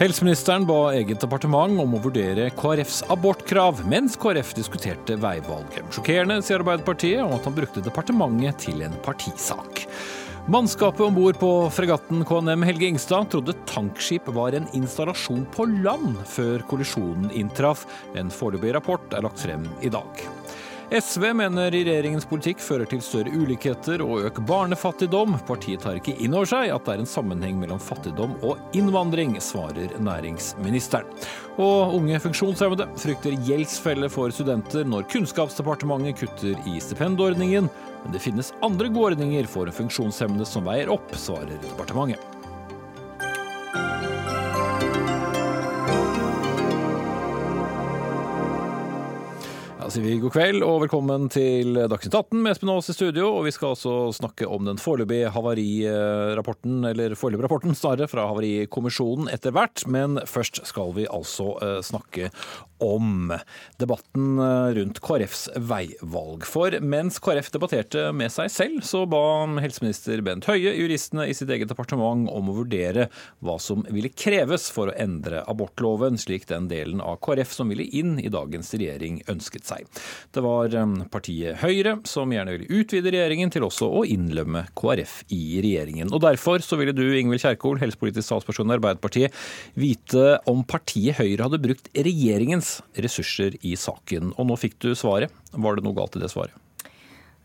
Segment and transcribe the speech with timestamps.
[0.00, 5.90] Helseministeren ba eget departement om å vurdere KrFs abortkrav, mens KrF diskuterte veivalget.
[5.92, 9.84] Sjokkerende, sier Arbeiderpartiet, og at han brukte departementet til en partisak.
[10.48, 16.16] Mannskapet om bord på fregatten KNM Helge Ingstad trodde tankskip var en installasjon på land
[16.32, 17.84] før kollisjonen inntraff.
[18.16, 20.24] En foreløpig rapport er lagt frem i dag.
[20.90, 25.36] SV mener regjeringens politikk fører til større ulikheter og økt barnefattigdom.
[25.46, 29.36] Partiet tar ikke inn over seg at det er en sammenheng mellom fattigdom og innvandring,
[29.38, 31.06] svarer næringsministeren.
[31.62, 37.70] Og unge funksjonshemmede frykter gjeldsfelle for studenter når Kunnskapsdepartementet kutter i stipendordningen.
[38.02, 42.39] Men det finnes andre gode ordninger for funksjonshemmede som veier opp, svarer departementet.
[49.90, 53.30] Sier vi god kveld og velkommen til Dagsnytt 18 med Espen Aas i studio.
[53.40, 59.30] Og vi skal også snakke om den foreløpige havarirapporten, eller foreløpige rapporten snarere, fra Havarikommisjonen
[59.34, 59.82] etter hvert.
[59.90, 62.30] Men først skal vi altså eh, snakke
[62.84, 63.34] om
[63.80, 66.46] debatten eh, rundt KrFs veivalg.
[66.48, 69.22] For mens KrF debatterte med seg selv, så ba
[69.60, 73.08] helseminister Bent Høie juristene i sitt eget departement om å vurdere
[73.44, 77.86] hva som ville kreves for å endre abortloven, slik den delen av KrF som ville
[77.86, 79.86] inn i dagens regjering ønsket seg.
[80.34, 80.74] Det var
[81.12, 86.12] partiet Høyre som gjerne ville utvide regjeringen til også å innlemme KrF i regjeringen.
[86.14, 89.36] Og Derfor så ville du, Ingvild Kjerkol, helsepolitisk statsperson i Arbeiderpartiet,
[89.78, 94.34] vite om partiet Høyre hadde brukt regjeringens ressurser i saken.
[94.36, 95.32] Og nå fikk du svaret.
[95.52, 96.56] Var det noe galt i det svaret?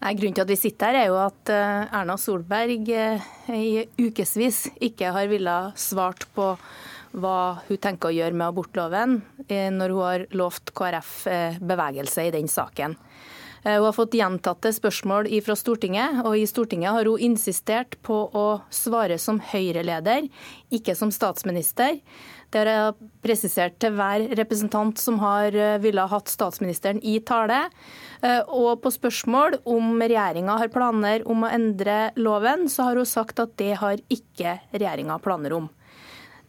[0.03, 3.23] Nei, grunnen til at vi sitter her, er jo at eh, Erna Solberg eh,
[3.55, 6.51] i ukevis ikke har villet svart på
[7.15, 7.37] hva
[7.69, 9.15] hun tenker å gjøre med abortloven,
[9.47, 11.15] eh, når hun har lovt KrF
[11.63, 12.97] bevegelse i den saken.
[13.65, 18.43] Hun har fått gjentatte spørsmål fra Stortinget, og i Stortinget har hun insistert på å
[18.69, 20.27] svare som Høyre-leder,
[20.69, 21.97] ikke som statsminister.
[22.55, 25.51] Det har jeg presisert til hver representant som har
[25.83, 27.65] ville hatt statsministeren i tale.
[28.47, 33.43] Og på spørsmål om regjeringa har planer om å endre loven, så har hun sagt
[33.43, 35.67] at det har ikke regjeringa planer om.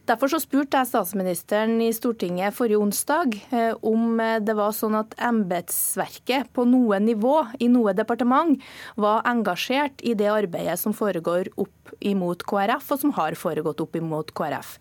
[0.07, 4.95] Derfor så spurte jeg statsministeren i Stortinget forrige onsdag eh, om eh, det var sånn
[4.95, 8.55] at embetsverket på noe nivå i noe departement
[8.95, 13.99] var engasjert i det arbeidet som foregår opp imot KrF, og som har foregått opp
[13.99, 14.77] imot KrF.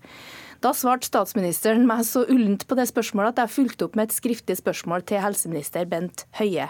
[0.67, 4.17] Da svarte statsministeren meg så ullent på det spørsmålet at jeg fulgte opp med et
[4.17, 6.67] skriftlig spørsmål til helseminister Bent Høie.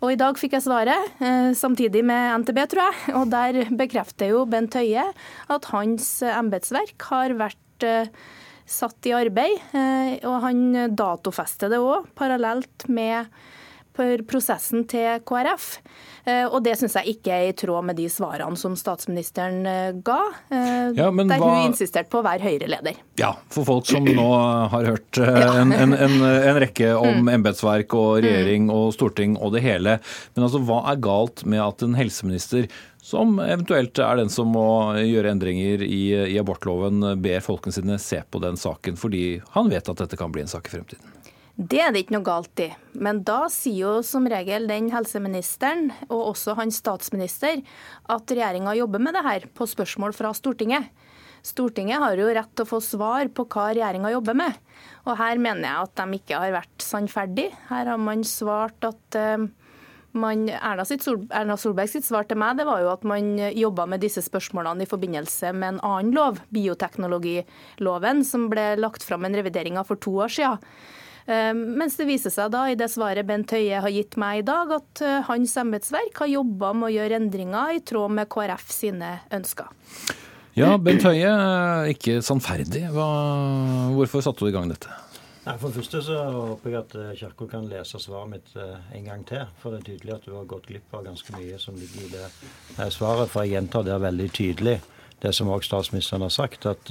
[0.00, 3.14] Og I dag fikk jeg svaret, eh, samtidig med NTB, tror jeg.
[3.20, 5.12] Og Der bekrefter jo Bent Høie
[5.48, 8.08] at hans embetsverk har vært Eh,
[8.70, 9.56] satt i arbeid.
[9.74, 10.60] Eh, og han
[10.94, 13.26] datofester det òg, parallelt med
[14.28, 15.66] prosessen til KrF.
[16.28, 19.62] Eh, og det syns jeg ikke er i tråd med de svarene som statsministeren
[20.04, 20.18] ga,
[20.50, 21.40] ja, der hva...
[21.40, 23.00] hun insisterte på å være Høyre-leder.
[23.20, 24.28] Ja, for folk som nå
[24.72, 27.32] har hørt en, en, en, en rekke om mm.
[27.38, 29.98] embetsverk og regjering og storting og det hele.
[30.34, 32.68] Men altså, hva er galt med at en helseminister
[33.02, 34.66] som eventuelt er den som må
[35.00, 36.02] gjøre endringer i,
[36.34, 40.32] i abortloven, ber folkene sine se på den saken, fordi han vet at dette kan
[40.32, 41.16] bli en sak i fremtiden.
[41.56, 42.68] Det er det ikke noe galt i.
[42.94, 47.62] Men da sier jo som regel den helseministeren, og også hans statsminister,
[48.08, 50.88] at regjeringa jobber med det her på spørsmål fra Stortinget.
[51.42, 54.58] Stortinget har jo rett til å få svar på hva regjeringa jobber med.
[55.08, 57.56] Og her mener jeg at de ikke har vært sannferdige.
[57.70, 59.46] Her har man svart at uh,
[60.12, 63.86] man, Erna, Sol, Erna Solberg sitt svar til meg det var jo at man jobba
[63.88, 69.38] med disse spørsmålene i forbindelse med en annen lov, bioteknologiloven, som ble lagt fram en
[69.38, 70.72] revidering av for to år siden.
[71.26, 74.46] Eh, mens det viser seg da i det svaret Bent Høie har gitt meg i
[74.46, 78.66] dag, at eh, hans embetsverk har jobba med å gjøre endringer i tråd med KrF
[78.72, 79.70] sine ønsker.
[80.58, 81.30] Ja, Bent Høie,
[81.92, 82.88] ikke sannferdig.
[82.94, 83.06] Hva,
[83.94, 84.90] hvorfor satte du i gang dette?
[85.46, 88.76] Nei, For det første så håper jeg at eh, Kjerkol kan lese svaret mitt eh,
[88.98, 89.46] en gang til.
[89.62, 92.10] For det er tydelig at du har gått glipp av ganske mye som ligger i
[92.12, 93.30] det eh, svaret.
[93.32, 94.76] For jeg gjentar det veldig tydelig,
[95.24, 96.88] det som òg statsministeren har sagt, at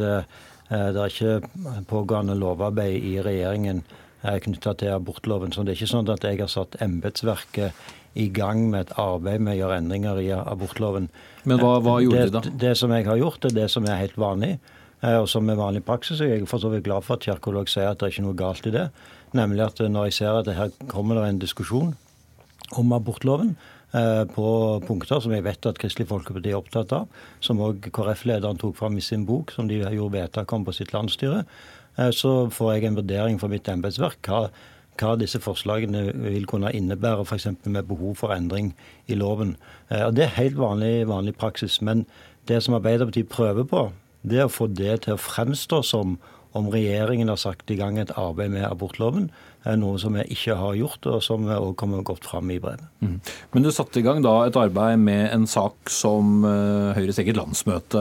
[0.70, 3.80] det er ikke pågående lovarbeid i regjeringen
[4.22, 5.54] knytta til abortloven.
[5.56, 7.88] Så det er ikke sånn at jeg har satt embetsverket
[8.20, 11.08] i gang med et arbeid med å gjøre endringer i abortloven.
[11.48, 12.58] Men hva, hva gjorde det, de da?
[12.66, 14.58] Det som jeg har gjort, er det som er helt vanlig.
[15.02, 16.20] Eh, og som er vanlig praksis.
[16.20, 18.40] Jeg er for så vidt glad for at Kjerkol sier at det er ikke noe
[18.40, 18.90] galt i det.
[19.38, 21.94] Nemlig at eh, når jeg ser at det her kommer det en diskusjon
[22.78, 23.56] om abortloven
[23.96, 24.48] eh, på
[24.86, 27.08] punkter som jeg vet at Kristelig Folkeparti er opptatt av,
[27.40, 30.92] som òg KrF-lederen tok fram i sin bok, som de gjorde vedtak om på sitt
[30.94, 31.46] landsstyre,
[31.98, 34.42] så får jeg en vurdering fra mitt embetsverk hva,
[35.00, 37.48] hva disse forslagene vil kunne innebære, f.eks.
[37.66, 38.74] med behov for endring
[39.08, 39.56] i loven.
[39.90, 41.82] Og Det er helt vanlig, vanlig praksis.
[41.82, 42.06] Men
[42.48, 43.90] det som Arbeiderpartiet prøver på,
[44.24, 46.18] det er å få det til å fremstå som
[46.58, 49.30] om regjeringen har sagt i gang et arbeid med abortloven.
[49.80, 52.86] Noe som vi ikke har gjort, og som òg kommer godt fram i brevet.
[53.04, 53.18] Mm.
[53.52, 57.36] Men du satte i gang da et arbeid med en sak som eh, Høyres eget
[57.36, 58.00] landsmøte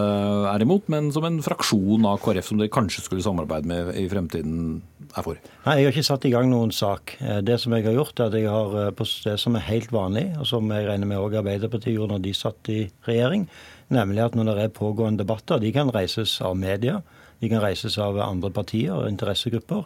[0.52, 4.06] er imot, men som en fraksjon av KrF som dere kanskje skulle samarbeide med i
[4.10, 4.78] fremtiden
[5.10, 5.42] er for?
[5.66, 7.16] Nei, jeg har ikke satt i gang noen sak.
[7.18, 9.66] Eh, det som jeg har gjort, er at jeg har eh, på det som er
[9.66, 13.48] helt vanlig, og som jeg regner med òg Arbeiderpartiet gjorde når de satt i regjering,
[13.94, 17.00] nemlig at når det er pågående debatter, de kan reises av media
[17.38, 19.84] de kan reises av andre partier og interessegrupper.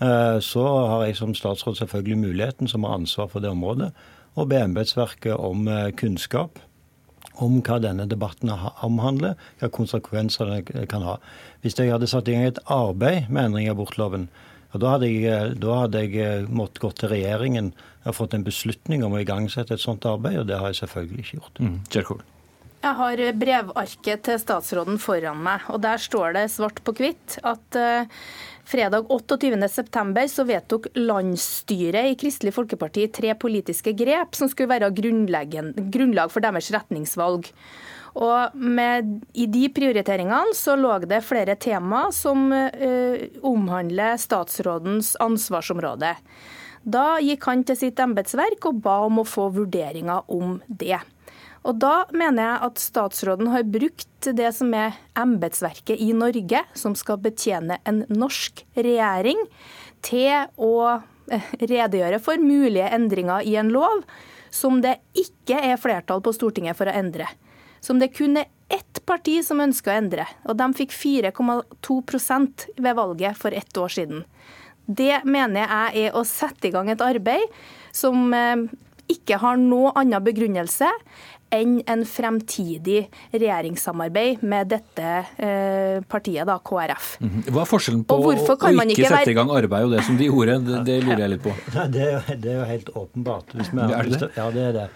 [0.00, 3.92] Eh, så har jeg som statsråd selvfølgelig muligheten, som har ansvar for det området,
[4.36, 6.60] å be embetsverket om eh, kunnskap
[7.40, 8.52] om hva denne debatten
[8.84, 11.16] omhandler, hva konsekvenser den kan ha.
[11.64, 14.28] Hvis jeg hadde satt i gang et arbeid med endring av abortloven,
[14.76, 17.72] da hadde, jeg, eh, da hadde jeg måttet gå til regjeringen
[18.04, 21.24] og fått en beslutning om å igangsette et sånt arbeid, og det har jeg selvfølgelig
[21.24, 21.62] ikke gjort.
[21.64, 21.76] Mm.
[22.86, 27.78] Jeg har brevarket til statsråden foran meg, og der står det svart på hvitt at
[27.80, 28.06] uh,
[28.68, 36.30] fredag 28.9 så vedtok landsstyret i Kristelig Folkeparti tre politiske grep som skulle være grunnlag
[36.30, 37.50] for deres retningsvalg.
[38.22, 46.14] Og med, I de prioriteringene så lå det flere tema som uh, omhandler statsrådens ansvarsområde.
[46.86, 51.02] Da gikk han til sitt embetsverk og ba om å få vurderinger om det.
[51.66, 56.94] Og Da mener jeg at statsråden har brukt det som er embetsverket i Norge, som
[56.98, 59.40] skal betjene en norsk regjering,
[60.06, 60.76] til å
[61.32, 64.04] eh, redegjøre for mulige endringer i en lov
[64.54, 67.26] som det ikke er flertall på Stortinget for å endre.
[67.82, 72.98] Som det kun er ett parti som ønsker å endre, og de fikk 4,2% ved
[72.98, 74.24] valget for ett år siden.
[74.86, 77.50] Det mener jeg er å sette i gang et arbeid
[77.94, 78.68] som eh,
[79.10, 80.88] ikke har noe annen begrunnelse
[81.54, 87.16] enn en fremtidig regjeringssamarbeid med dette eh, partiet, da, KrF.
[87.22, 87.48] Mhm.
[87.50, 90.30] Hva er forskjellen på å ikke, ikke sette i gang arbeid og det som de
[90.30, 90.58] gjorde?
[90.66, 91.54] Det, det lurer jeg litt på.
[91.96, 93.52] Det er, det er jo helt åpenbart.
[93.54, 94.30] Vi, er det?
[94.36, 94.86] Ja, det er det.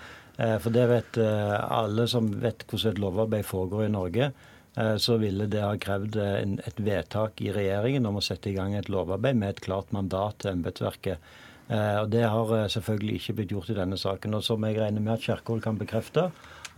[0.41, 4.31] Eh, for det vet eh, alle som vet hvordan et lovarbeid foregår i Norge.
[4.77, 8.75] Eh, så ville det ha krevd et vedtak i regjeringen om å sette i gang
[8.79, 11.33] et lovarbeid med et klart mandat til embetsverket.
[11.71, 14.35] Eh, og Det har eh, selvfølgelig ikke blitt gjort i denne saken.
[14.35, 16.31] Og som jeg regner med at Kjerkol kan bekrefte,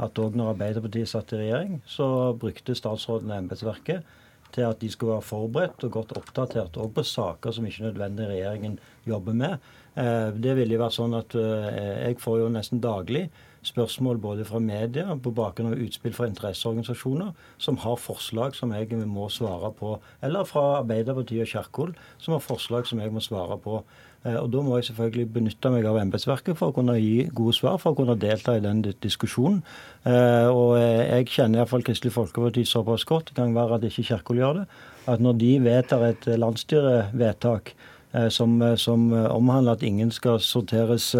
[0.02, 2.06] at òg når Arbeiderpartiet satt i regjering, så
[2.36, 4.04] brukte statsråden embetsverket
[4.52, 8.28] til at de skulle være forberedt og godt oppdatert òg på saker som ikke nødvendig
[8.28, 8.76] regjeringen
[9.08, 9.70] jobber med.
[9.96, 13.30] Eh, det ville jo vært sånn at Jeg får jo nesten daglig
[13.62, 17.30] spørsmål både fra media på bakgrunn av utspill fra interesseorganisasjoner
[17.62, 22.42] som har forslag som jeg må svare på, eller fra Arbeiderpartiet og Kjerkol som har
[22.42, 23.78] forslag som jeg må svare på.
[24.24, 27.54] Eh, og Da må jeg selvfølgelig benytte meg av embetsverket for å kunne gi gode
[27.54, 29.62] svar, for å kunne delta i den diskusjonen.
[30.04, 34.42] Eh, og Jeg kjenner iallfall Kristelig Folkeparti såpass godt, det kan være at ikke Kjerkol
[34.42, 34.66] gjør det,
[35.06, 37.92] at når de vedtar et landsstyrevedtak Eh,
[38.28, 41.14] som, eh, som, eh, omhandler at ingen skal sorteres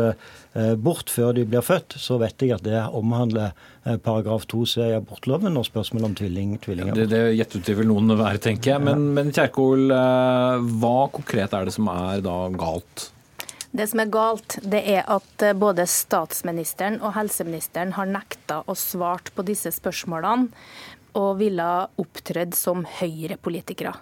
[0.77, 3.55] bort før de blir født, så vet jeg at det omhandler
[4.05, 6.93] paragraf 2c i abortloven og spørsmålet om tvilling, tvillinger.
[6.93, 8.83] Ja, det, det gjettet vel noen være, tenker jeg.
[8.85, 13.06] Men, men Kjerkol, hva konkret er det som er da galt?
[13.73, 19.33] Det som er galt, det er at både statsministeren og helseministeren har nekta å svart
[19.33, 20.53] på disse spørsmålene
[21.17, 23.96] og ville opptredd som Høyre-politikere.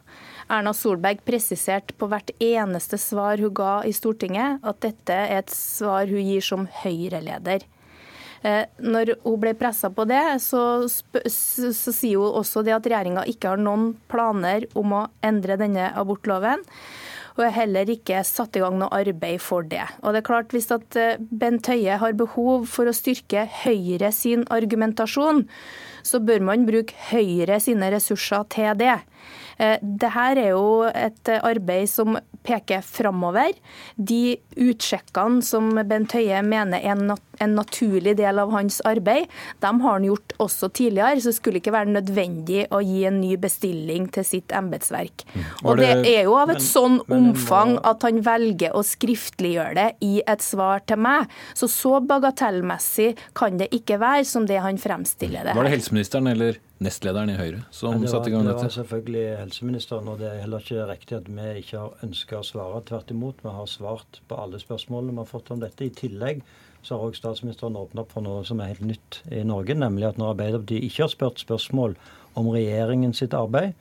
[0.51, 5.53] Erna Solberg presiserte på hvert eneste svar hun ga i Stortinget, at dette er et
[5.55, 7.67] svar hun gir som Høyre-leder.
[8.41, 12.89] Eh, når hun ble pressa på det, så, så, så, sier hun også det at
[12.89, 16.65] regjeringa ikke har noen planer om å endre denne abortloven.
[17.37, 19.85] Og er heller ikke satt i gang noe arbeid for det.
[20.03, 24.11] Og det er klart Hvis at eh, Bent Høie har behov for å styrke Høyre
[24.17, 25.45] sin argumentasjon,
[26.03, 28.99] så bør man bruke Høyre sine ressurser til det.
[29.61, 33.53] Eh, Dette er jo et arbeid som peker framover.
[33.97, 36.97] De utsjekkene som Bent Høie mener er
[37.41, 39.29] en naturlig del av hans arbeid,
[39.63, 43.21] de har han gjort også tidligere, så det skulle ikke være nødvendig å gi en
[43.23, 45.25] ny bestilling til sitt embetsverk.
[45.35, 45.45] Mm.
[45.65, 50.21] Og det er jo av et sånn omfang at han velger å skriftliggjøre det i
[50.29, 51.31] et svar til meg.
[51.57, 55.57] Så så bagatellmessig kan det ikke være som det han fremstiller det.
[55.57, 58.65] Var det helseministeren eller nestlederen i Høyre som ja, satte i gang dette?
[58.65, 62.41] Det var selvfølgelig helseministeren, og det er heller ikke riktig at vi ikke har ønska
[62.41, 62.83] å svare.
[62.89, 65.87] Tvert imot, vi har svart på alle spørsmålene vi har fått om dette.
[65.87, 66.43] I tillegg
[66.83, 70.09] så har også statsministeren åpnet opp for noe som er helt nytt i Norge, nemlig
[70.09, 71.97] at når Arbeiderpartiet ikke har spurt spørsmål
[72.41, 73.75] om regjeringen sitt arbeid,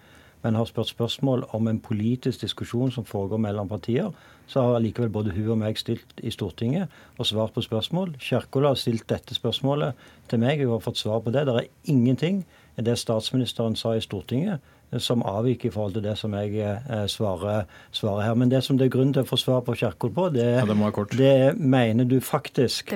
[0.43, 4.11] men har spurt spørsmål om en politisk diskusjon som foregår mellom partier,
[4.47, 8.15] så har likevel både hun og meg stilt i Stortinget og svart på spørsmål.
[8.23, 9.99] Kjerkol har stilt dette spørsmålet
[10.31, 11.45] til meg, hun har fått svar på det.
[11.45, 12.45] Det er ingenting
[12.79, 14.63] i det statsministeren sa i Stortinget,
[14.97, 18.37] som avviker i forhold til det som jeg eh, svarer, svarer, her.
[18.39, 20.65] Men det som det er grunn til å få svar på Kjerkol på, det, ja,
[20.65, 22.89] det, det er mener du faktisk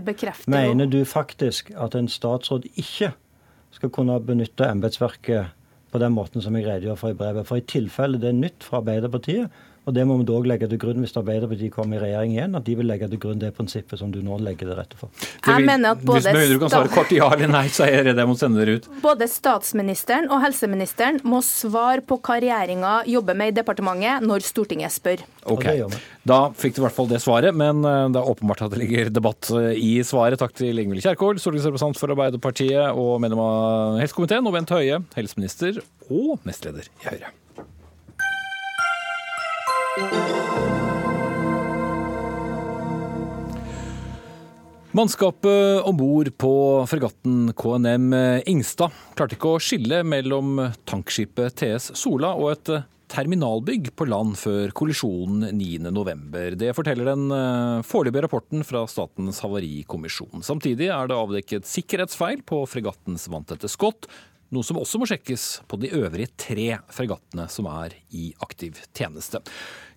[0.50, 3.13] Mener du faktisk at en statsråd ikke
[3.73, 5.53] skal kunne benytte embetsverket
[5.93, 7.45] på den måten som jeg redegjør for i brevet?
[7.50, 10.79] For i tilfelle det er nytt fra Arbeiderpartiet, og Det må vi dog legge til
[10.79, 13.99] grunn hvis Arbeiderpartiet kommer i regjering igjen, at de vil legge til grunn det prinsippet
[13.99, 15.11] som du nå legger til rette for.
[15.43, 18.13] Jeg mener at både Hvis du kan svare kort ja eller nei, så er det
[18.15, 18.87] det jeg må sende dere ut.
[19.03, 24.95] Både statsministeren og helseministeren må svare på hva regjeringa jobber med i departementet når Stortinget
[24.95, 25.25] spør.
[25.51, 25.67] Ok,
[26.23, 28.79] Da fikk du i hvert fall det svaret, men eh, det er åpenbart at det
[28.85, 30.39] ligger debatt eh, i svaret.
[30.39, 35.83] Takk til Ingvild Kjerkol, stortingsrepresentant for Arbeiderpartiet og medlem av helsekomiteen, og Bent Høie, helseminister
[36.07, 37.35] og nestleder i Høyre.
[44.93, 46.53] Mannskapet om bord på
[46.89, 48.13] fregatten KNM
[48.50, 50.57] Ingstad klarte ikke å skille mellom
[50.89, 52.73] tankskipet TS Sola og et
[53.13, 56.57] terminalbygg på land før kollisjonen 9.11.
[56.57, 60.41] Det forteller den eh, foreløpige rapporten fra Statens havarikommisjon.
[60.45, 64.09] Samtidig er det avdekket sikkerhetsfeil på fregattens vanntette skott,
[64.53, 69.41] noe som også må sjekkes på de øvrige tre fregattene som er i aktiv tjeneste.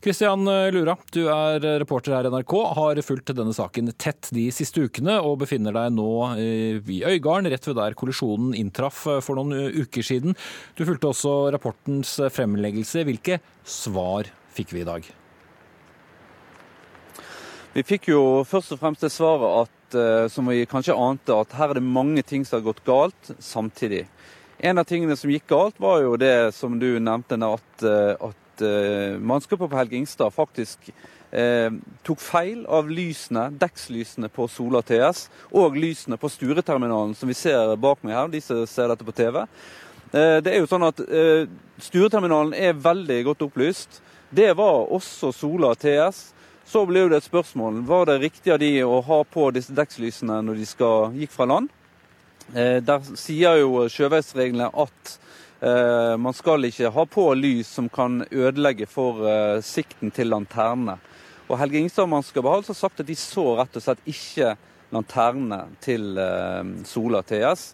[0.04, 4.84] Kristian Lura, du er reporter her i NRK, har fulgt denne saken tett de siste
[4.86, 10.06] ukene og befinner deg nå i Øygarden, rett ved der kollisjonen inntraff for noen uker
[10.06, 10.36] siden.
[10.78, 13.06] Du fulgte også rapportens fremleggelse.
[13.08, 15.14] Hvilke svar fikk vi i dag?
[17.76, 21.52] Vi fikk jo først og fremst det svaret at, eh, som vi kanskje ante, at
[21.58, 24.06] her er det mange ting som har gått galt samtidig.
[24.58, 28.62] En av tingene som gikk galt, var jo det som du nevnte, at, eh, at
[28.64, 30.88] uh, mannskapet på Helge Ingstad faktisk
[31.28, 31.68] eh,
[32.06, 37.74] tok feil av lysene, dekkslysene på Sola TS og lysene på Stureterminalen, som vi ser
[37.76, 39.42] bak meg her, de som ser dette på TV.
[40.16, 41.04] Eh, det er jo sånn at
[41.84, 44.00] Stureterminalen er veldig godt opplyst.
[44.32, 46.30] Det var også Sola TS.
[46.66, 50.40] Så ble det et spørsmål var det riktig av de å ha på disse dekkslysene
[50.48, 51.68] når de skal, gikk fra land.
[52.54, 55.12] Eh, der sier jo sjøveisreglene at
[55.66, 60.98] eh, man skal ikke ha på lys som kan ødelegge for eh, sikten til lanternene.
[61.46, 64.54] Og Helge Ingstad mannskapet har altså sagt at de så rett og slett ikke
[64.94, 66.18] lanternene til
[66.86, 67.68] Sola TS,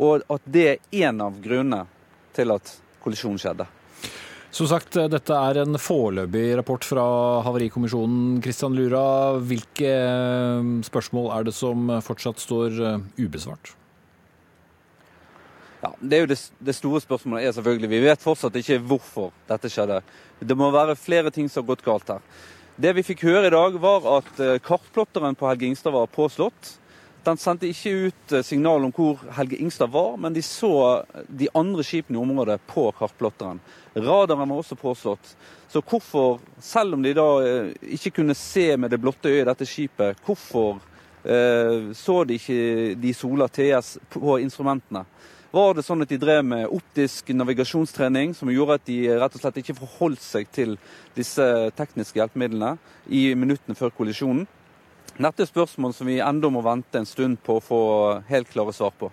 [0.00, 1.84] og at det er én av grunnene
[2.36, 2.72] til at
[3.04, 3.68] kollisjonen skjedde.
[4.54, 7.06] Som sagt, dette er en foreløpig rapport fra
[7.46, 8.42] Havarikommisjonen.
[8.44, 9.04] Kristian Lura,
[9.40, 9.94] hvilke
[10.88, 12.84] spørsmål er det som fortsatt står
[13.16, 13.72] ubesvart?
[15.84, 19.98] Ja, det, det, det, store spørsmålet er selvfølgelig Vi vet fortsatt ikke hvorfor dette skjedde.
[20.40, 22.22] Det må være flere ting som har gått galt her.
[22.80, 26.78] Det vi fikk høre i dag, var at eh, kartplotteren på Helge Ingstad var påslått.
[27.24, 31.50] Den sendte ikke ut eh, signal om hvor Helge Ingstad var, men de så de
[31.52, 33.60] andre skipene i området på kartplotteren.
[33.94, 35.36] Radaren var også påslått.
[35.68, 39.68] Så hvorfor, selv om de da eh, ikke kunne se med det blotte øyet dette
[39.68, 40.80] skipet, hvorfor
[41.28, 45.04] eh, så de ikke de Sola TS på instrumentene?
[45.54, 49.42] Var det sånn at de drev med optisk navigasjonstrening, som gjorde at de rett og
[49.42, 50.76] slett ikke forholdt seg til
[51.14, 51.46] disse
[51.78, 52.74] tekniske hjelpemidlene
[53.06, 54.48] i minuttene før kollisjonen.
[55.14, 57.82] Dette er spørsmål som vi enda må vente en stund på å få
[58.26, 59.12] helt klare svar på.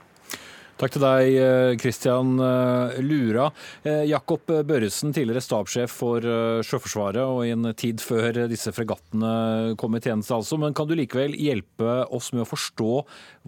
[0.80, 1.36] Takk til deg,
[1.82, 3.50] Kristian eh, eh, Lura.
[3.86, 6.25] Eh, Jakob Børresen, tidligere stabssjef for
[6.66, 10.58] Sjøforsvaret, og i en tid før disse fregattene kom i tjeneste, altså.
[10.62, 12.92] Men kan du likevel hjelpe oss med å forstå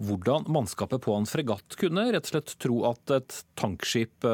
[0.06, 4.26] hvordan mannskapet på en fregatt kunne rett og slett tro at et tankskip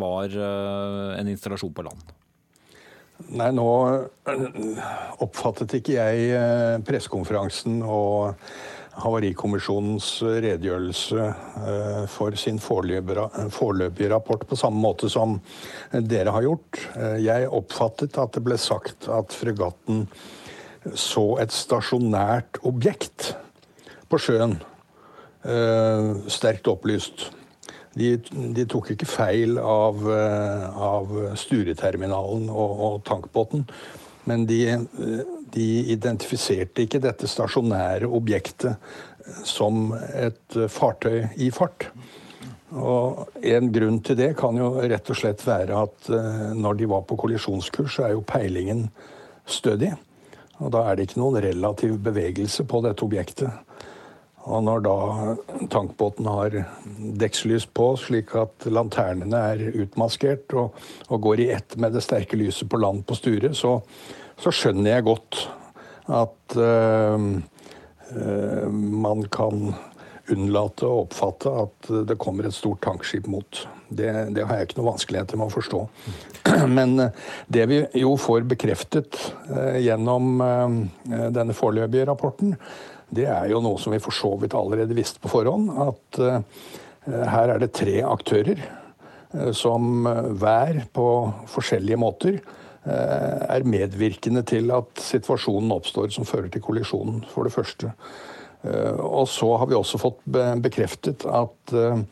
[0.00, 2.14] var en installasjon på land?
[3.32, 3.68] Nei, nå
[5.24, 8.36] oppfattet ikke jeg pressekonferansen og
[8.96, 15.36] Havarikommisjonens redegjørelse eh, for sin foreløpige rapport på samme måte som
[15.92, 16.80] dere har gjort.
[16.96, 20.06] Eh, jeg oppfattet at det ble sagt at fregatten
[20.96, 23.34] så et stasjonært objekt
[24.08, 24.56] på sjøen.
[25.44, 27.28] Eh, sterkt opplyst.
[27.96, 28.14] De,
[28.56, 33.64] de tok ikke feil av, av Stureterminalen og, og tankbåten,
[34.28, 34.58] men de
[35.54, 38.76] de identifiserte ikke dette stasjonære objektet
[39.46, 41.90] som et fartøy i fart.
[42.74, 46.88] Og En grunn til det kan jo rett og slett være at eh, når de
[46.90, 48.88] var på kollisjonskurs, så er jo peilingen
[49.46, 49.92] stødig.
[50.58, 53.52] Og da er det ikke noen relativ bevegelse på dette objektet.
[54.46, 54.96] Og når da
[55.72, 56.54] tankbåten har
[57.18, 60.76] dekkslys på, slik at lanternene er utmaskert og,
[61.10, 63.80] og går i ett med det sterke lyset på land på Sture, så,
[64.40, 65.42] så skjønner jeg godt
[66.12, 67.20] at uh,
[68.12, 69.70] uh, man kan
[70.32, 73.60] unnlate å oppfatte at det kommer et stort tankskip mot.
[73.86, 75.82] Det, det har jeg ikke noen vanskeligheter med å forstå.
[76.78, 76.96] Men
[77.46, 79.20] det vi jo får bekreftet
[79.78, 80.42] gjennom
[81.06, 82.56] denne foreløpige rapporten,
[83.14, 85.70] det er jo noe som vi for så vidt allerede visste på forhånd.
[85.86, 86.18] At
[87.06, 88.66] her er det tre aktører
[89.54, 90.10] som
[90.42, 91.08] hver på
[91.54, 92.42] forskjellige måter
[92.86, 97.90] er medvirkende til at situasjonen oppstår som fører til kollisjonen, for det første.
[98.66, 100.22] Eh, og så har vi også fått
[100.62, 102.02] bekreftet at eh,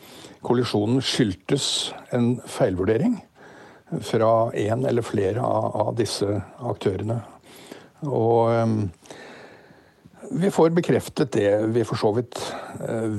[0.45, 1.66] kollisjonen skyldtes
[2.14, 3.19] en feilvurdering
[4.04, 6.28] fra en eller flere av disse
[6.64, 7.21] aktørene.
[8.04, 8.75] Og eh,
[10.35, 12.38] vi får bekreftet det vi for så vidt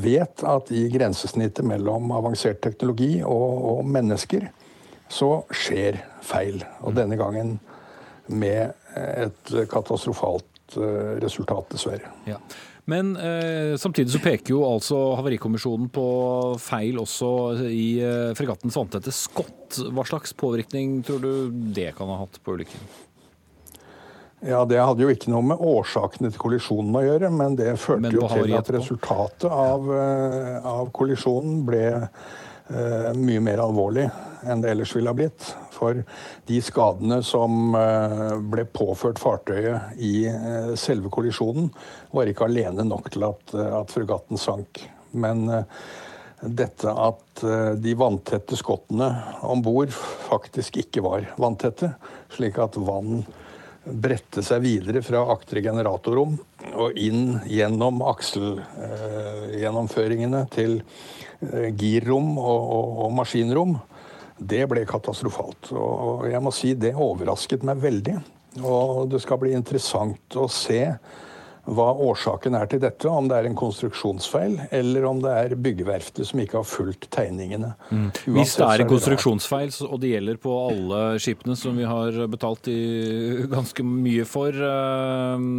[0.01, 4.47] vet, at i grensesnittet mellom avansert teknologi og, mennesker,
[5.12, 6.62] så skjer feil.
[6.81, 7.57] Og denne gangen
[8.27, 10.77] med et katastrofalt
[11.21, 12.09] resultat, dessverre.
[12.25, 12.39] Ja.
[12.85, 16.05] Men eh, samtidig så peker jo altså Havarikommisjonen på
[16.62, 17.29] feil også
[17.65, 19.79] i eh, fregattens vanntette skott.
[19.89, 21.31] Hva slags påvirkning tror du
[21.74, 22.85] det kan ha hatt på ulykken?
[24.45, 28.03] Ja, Det hadde jo ikke noe med årsakene til kollisjonen å gjøre, men det førte
[28.05, 30.59] men jo til at resultatet av, ja.
[30.75, 32.27] av kollisjonen ble eh,
[32.65, 34.07] mye mer alvorlig
[34.45, 35.45] enn det ellers ville ha blitt.
[35.75, 36.01] For
[36.48, 41.69] de skadene som eh, ble påført fartøyet i eh, selve kollisjonen,
[42.15, 44.86] var ikke alene nok til at, eh, at fregatten sank.
[45.15, 45.48] Men
[46.43, 47.41] dette at
[47.79, 49.07] de vanntette skottene
[49.48, 51.93] om bord faktisk ikke var vanntette,
[52.36, 53.22] slik at vann
[53.86, 56.38] bredte seg videre fra aktre generatorrom
[56.74, 60.82] og inn gjennom akselgjennomføringene til
[61.77, 63.80] girrom og, og, og maskinrom,
[64.38, 65.72] det ble katastrofalt.
[65.72, 68.18] Og jeg må si det overrasket meg veldig.
[68.63, 70.82] Og det skal bli interessant å se
[71.65, 73.10] hva årsaken er til dette.
[73.10, 77.74] Om det er en konstruksjonsfeil, eller om det er byggeverftet som ikke har fulgt tegningene.
[77.89, 78.10] Mm.
[78.38, 82.69] Hvis det er en konstruksjonsfeil, og det gjelder på alle skipene som vi har betalt
[82.71, 82.82] i
[83.56, 85.49] ganske mye for, eh,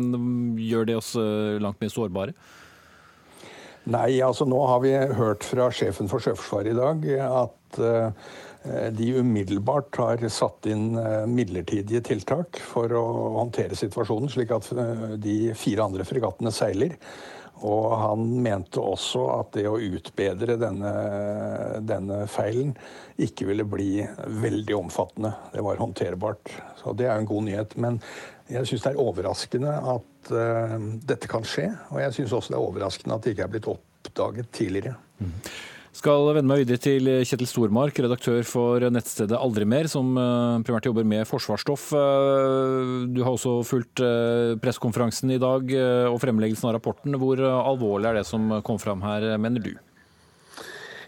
[0.71, 2.37] gjør det oss eh, langt mer sårbare?
[3.87, 8.11] Nei, altså nå har vi hørt fra sjefen for Sjøforsvaret i dag at Eh,
[8.90, 13.05] de umiddelbart har satt inn eh, midlertidige tiltak for å
[13.40, 16.96] håndtere situasjonen, slik at eh, de fire andre fregattene seiler.
[17.64, 20.90] Og han mente også at det å utbedre denne,
[21.88, 22.74] denne, feilen
[23.16, 24.05] ikke ville bli
[24.42, 25.31] veldig omfattende.
[25.55, 26.52] Det var håndterbart.
[26.83, 27.72] Så det er en god nyhet.
[27.81, 27.96] Men
[28.52, 30.76] jeg syns det er overraskende at uh,
[31.09, 31.70] dette kan skje.
[31.94, 34.92] Og jeg syns også det er overraskende at det ikke er blitt oppdaget tidligere.
[35.16, 35.33] Mm.
[35.97, 40.91] Skal vende meg videre til Kjetil Stormark, redaktør for nettstedet Aldri mer, som eh, primært
[40.91, 41.87] jobber med forsvarsstoff.
[41.97, 45.73] Eh, du har også fulgt eh, pressekonferansen i dag
[46.11, 47.17] og fremleggelsen av rapporten.
[47.17, 49.73] Hvor alvorlig er det som kom fram her, mener du?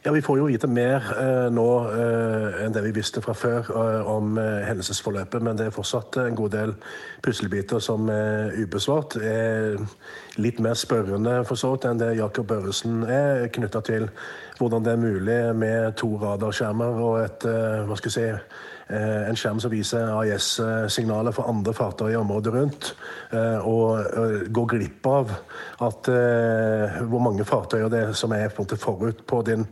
[0.08, 3.66] Ja, Vi får jo vite mer eh, nå eh, enn det vi visste fra før
[3.68, 5.44] eh, om hendelsesforløpet.
[5.44, 6.72] Men det er fortsatt en god del
[7.20, 9.18] puslebiter som er ubesvart.
[9.20, 9.76] Er
[10.40, 14.08] litt mer spørrende for så vidt enn det Jakob Børresen er, knytta til
[14.56, 19.58] hvordan det er mulig med to radarskjermer og et hva skal jeg si, en skjerm
[19.60, 22.86] som viser AIS-signaler for andre fartøy i området rundt,
[23.68, 25.34] og går glipp av
[25.84, 26.08] at
[27.10, 29.66] hvor mange fartøyer det er som er på forut på din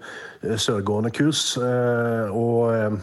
[0.44, 1.56] sørgående kurs.
[1.56, 3.00] og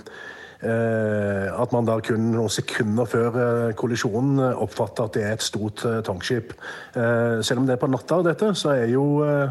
[0.64, 6.54] at man da kun noen sekunder før kollisjonen oppfatter at det er et stort tankskip.
[6.94, 9.50] Selv om det er på natta, dette, så er jo Eh,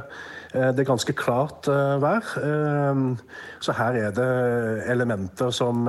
[0.52, 2.26] det er ganske klart eh, vær.
[2.44, 3.02] Eh,
[3.62, 4.26] så her er det
[4.92, 5.86] elementer som,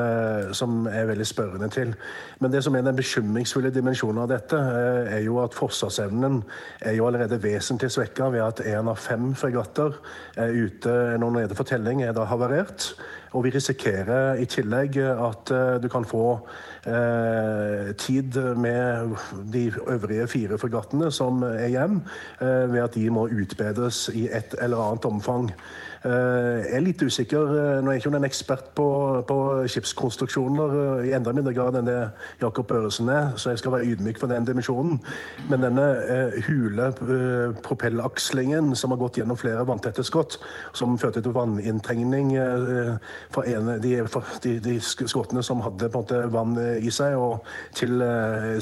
[0.56, 1.94] som, er veldig spørrende til.
[2.40, 4.60] Men det som er den bekymringsfulle dimensjonen av dette,
[5.10, 6.42] er jo at forsvarsevnen
[6.82, 9.98] er jo allerede vesentlig svekka ved at én av fem fregatter
[10.38, 12.94] er ute når nede for telling, er da havarert.
[13.34, 16.38] Og vi risikerer i tillegg at du kan få
[16.88, 19.16] Eh, tid med
[19.54, 22.04] de øvrige fire fregattene som er igjen,
[22.42, 25.52] eh, ved at de må utbedres i et eller annet omfang.
[26.04, 27.52] Eh, jeg er litt usikker.
[27.56, 28.88] Eh, nå er jeg ikke en ekspert på,
[29.28, 29.38] på
[29.72, 32.00] skipskonstruksjoner eh, i enda mindre grad enn det
[32.42, 35.00] Jakob Børresen er, så jeg skal være ydmyk for den dimensjonen.
[35.48, 35.86] Men denne
[36.48, 36.90] hule
[37.64, 40.36] propellakslingen som har gått gjennom flere vanntette skott,
[40.76, 42.34] som førte til vanninntrengning
[43.32, 43.96] fra ene, de,
[44.44, 48.04] de, de, skottene som hadde måte vann i seg, og til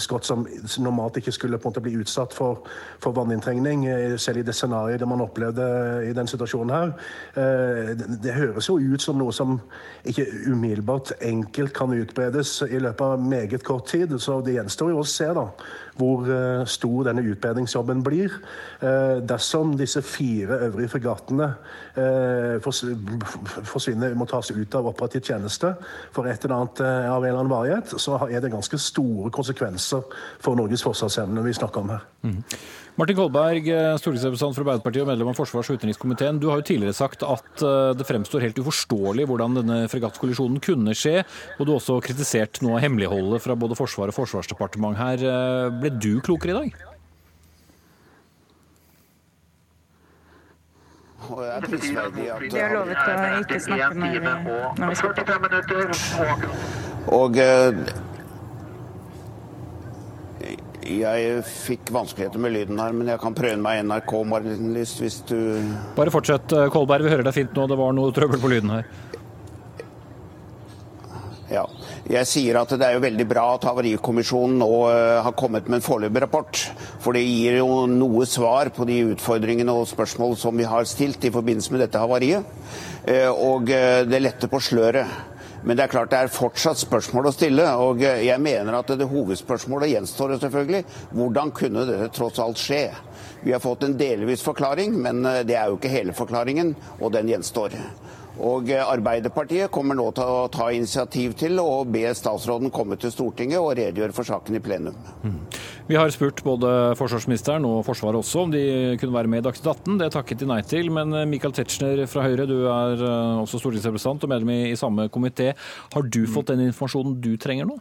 [0.01, 0.45] skott som
[0.84, 2.62] normalt ikke skulle måte bli utsatt for,
[3.01, 3.88] for vanninntrengning,
[4.21, 5.65] selv i det scenarioet man opplevde
[6.08, 6.95] i den situasjonen her,
[7.35, 9.53] det høres jo ut som noe som
[10.07, 14.11] ikke umiddelbart enkelt kan utbredes i løpet av meget kort tid.
[14.19, 15.45] Så det gjenstår jo å se da,
[15.99, 18.35] hvor eh, stor denne utbedringsjobben blir.
[18.81, 21.51] Dersom disse fire øvrige fregattene
[22.63, 25.73] forsvinner, må tas ut av operativ tjeneste
[26.15, 30.05] for et eller annet av en eller annen varighet, så er det ganske store konsekvenser
[30.41, 32.07] for Norges forsvarsevne vi snakker om her.
[32.25, 32.39] Mm.
[32.99, 33.67] Martin Kolberg,
[34.01, 36.41] stortingsrepresentant for Arbeiderpartiet og medlem av forsvars- og utenrikskomiteen.
[36.43, 40.95] Du har jo tidligere sagt at eh, det fremstår helt uforståelig hvordan denne fregattkollisjonen kunne
[40.97, 41.21] skje,
[41.56, 45.23] og du har også kritisert noe av hemmeligholdet fra både Forsvaret og Forsvarsdepartementet her.
[45.23, 46.69] Eh, ble du klokere i dag?
[51.32, 54.21] Og det er prisverdig at Vi har lovet å ikke snakke med vi,
[54.82, 55.12] når vi skal
[57.21, 57.39] Og
[60.99, 65.38] jeg fikk vanskeligheter med lyden her, men jeg kan prøve meg NRK, Marilis, hvis du
[65.97, 67.06] Bare fortsett, eh, Kolberg.
[67.08, 67.67] Vi hører deg fint nå.
[67.71, 68.86] Det var noe trøbbel på lyden her.
[71.51, 71.65] Ja.
[72.12, 75.80] Jeg sier at det er jo veldig bra at Havarikommisjonen nå eh, har kommet med
[75.80, 76.62] en foreløpig rapport.
[77.04, 81.23] For det gir jo noe svar på de utfordringene og spørsmål som vi har stilt
[81.27, 82.47] i forbindelse med dette havariet.
[83.08, 85.30] Eh, og det letter på sløret.
[85.63, 87.65] Men det er klart det er fortsatt spørsmål å stille.
[87.84, 90.84] Og jeg mener at det hovedspørsmålet gjenstår selvfølgelig.
[91.13, 92.88] Hvordan kunne dette tross alt skje?
[93.43, 97.13] Vi har fått en delvis forklaring, men eh, det er jo ikke hele forklaringen, og
[97.15, 97.74] den gjenstår.
[98.41, 103.13] Og eh, Arbeiderpartiet kommer nå til å ta initiativ til å be statsråden komme til
[103.13, 104.97] Stortinget og redegjøre for saken i plenum.
[105.21, 105.38] Mm.
[105.91, 108.63] Vi har spurt både forsvarsministeren og Forsvaret også om de
[109.01, 109.99] kunne være med i Dagsnytt 18.
[110.01, 110.89] Det takket de nei til.
[110.93, 115.08] Men eh, Michael Tetzschner fra Høyre, du er eh, også stortingsrepresentant og medlem i samme
[115.13, 115.51] komité.
[115.93, 117.77] Har du fått den informasjonen du trenger nå?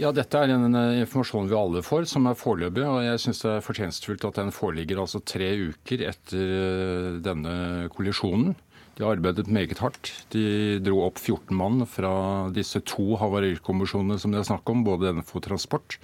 [0.00, 2.82] Ja, Dette er en informasjon vi alle får, som er foreløpig.
[2.82, 8.56] Og jeg syns det er fortjenstfullt at den foreligger altså tre uker etter denne kollisjonen.
[8.94, 10.12] De har arbeidet meget hardt.
[10.30, 12.14] De dro opp 14 mann fra
[12.54, 15.98] disse to havarikommisjonene som det er snakk om, både den for transport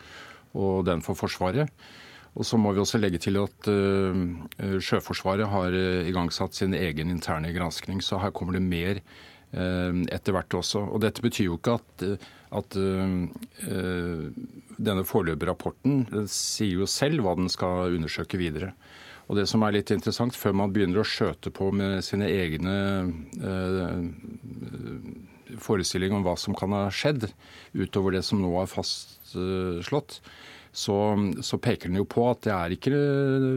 [0.59, 1.71] og den for Forsvaret.
[2.39, 7.11] Og så må vi også legge til at uh, Sjøforsvaret har uh, igangsatt sin egen
[7.11, 10.85] interne granskning, så her kommer det mer uh, etter hvert også.
[10.91, 12.07] Og dette betyr jo ikke at,
[12.61, 12.79] at
[14.81, 18.73] denne foreløpige rapporten sier jo selv hva den skal undersøke videre.
[19.31, 22.77] Og det som er litt interessant, før man begynner å skjøte på med sine egne
[23.39, 24.01] eh,
[25.63, 27.29] forestillinger om hva som kan ha skjedd,
[27.79, 30.19] utover det som nå er fastslått,
[30.73, 30.97] så,
[31.43, 32.91] så, peker den jo på at det er ikke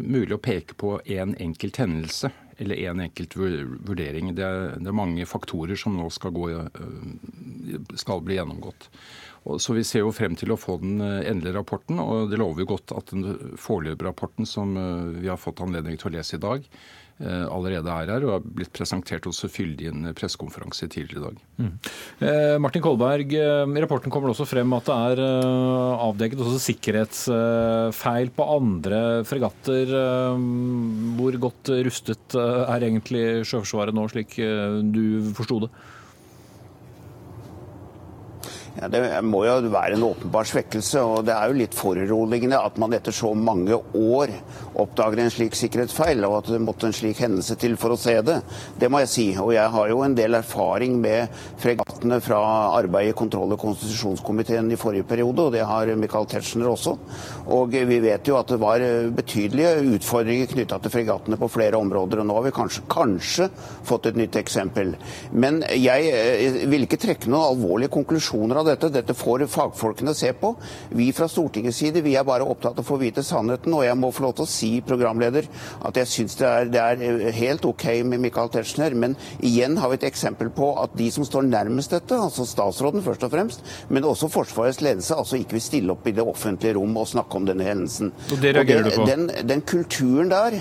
[0.06, 2.32] mulig å peke på én en enkelt hendelse
[2.62, 4.32] eller én en enkelt vurdering.
[4.38, 8.90] Det er, det er, mange faktorer som nå skal, gå, eh, skal bli gjennomgått.
[9.43, 12.63] Så Vi ser jo frem til å få den eh, endelige rapporten, og det lover
[12.63, 16.38] jo godt at den foreløpige rapporten som eh, vi har fått anledning til å lese
[16.38, 16.63] i dag,
[17.19, 21.25] eh, allerede er her og har blitt presentert også fyldig i en pressekonferanse tidligere i
[21.25, 21.41] dag.
[21.60, 21.73] Mm.
[22.63, 25.23] Martin Kolberg, i rapporten kommer det også frem at det er
[26.08, 29.91] avdekket også sikkerhetsfeil på andre fregatter.
[31.19, 35.73] Hvor godt rustet er egentlig Sjøforsvaret nå, slik du forsto det?
[38.74, 41.00] Ja, Det må jo være en åpenbar svekkelse.
[41.00, 44.34] og Det er jo litt foruroligende at man etter så mange år
[44.74, 48.16] oppdager en slik sikkerhetsfeil, og at det måtte en slik hendelse til for å se
[48.26, 48.40] det.
[48.80, 49.28] Det må jeg si.
[49.38, 51.30] Og jeg har jo en del erfaring med
[51.62, 52.40] fregattene fra
[52.80, 56.98] arbeidet i kontroll- og konstitusjonskomiteen i forrige periode, og det har Michael Tetzschner også.
[57.54, 58.82] Og vi vet jo at det var
[59.14, 63.50] betydelige utfordringer knytta til fregattene på flere områder, og nå har vi kanskje, kanskje
[63.86, 64.96] fått et nytt eksempel.
[65.32, 68.91] Men jeg eh, vil ikke trekke noen alvorlige konklusjoner av av dette.
[68.93, 70.54] Dette får fagfolkene se på.
[70.95, 73.73] Vi fra Stortingets side vi er bare opptatt av å få vite sannheten.
[73.76, 75.47] Og jeg må få lov til å si, programleder,
[75.86, 78.95] at jeg syns det, det, er eh, helt OK med Michael Tetzschner.
[78.97, 83.04] Men igjen har vi et eksempel på at de som står nærmest dette, altså statsråden
[83.06, 86.78] først og fremst, men også Forsvarets ledelse, altså ikke vil stille opp i det offentlige
[86.80, 88.13] rom og snakke om denne hendelsen.
[88.32, 89.08] Og det reagerer og det, du på?
[89.10, 90.58] Den, den kulturen der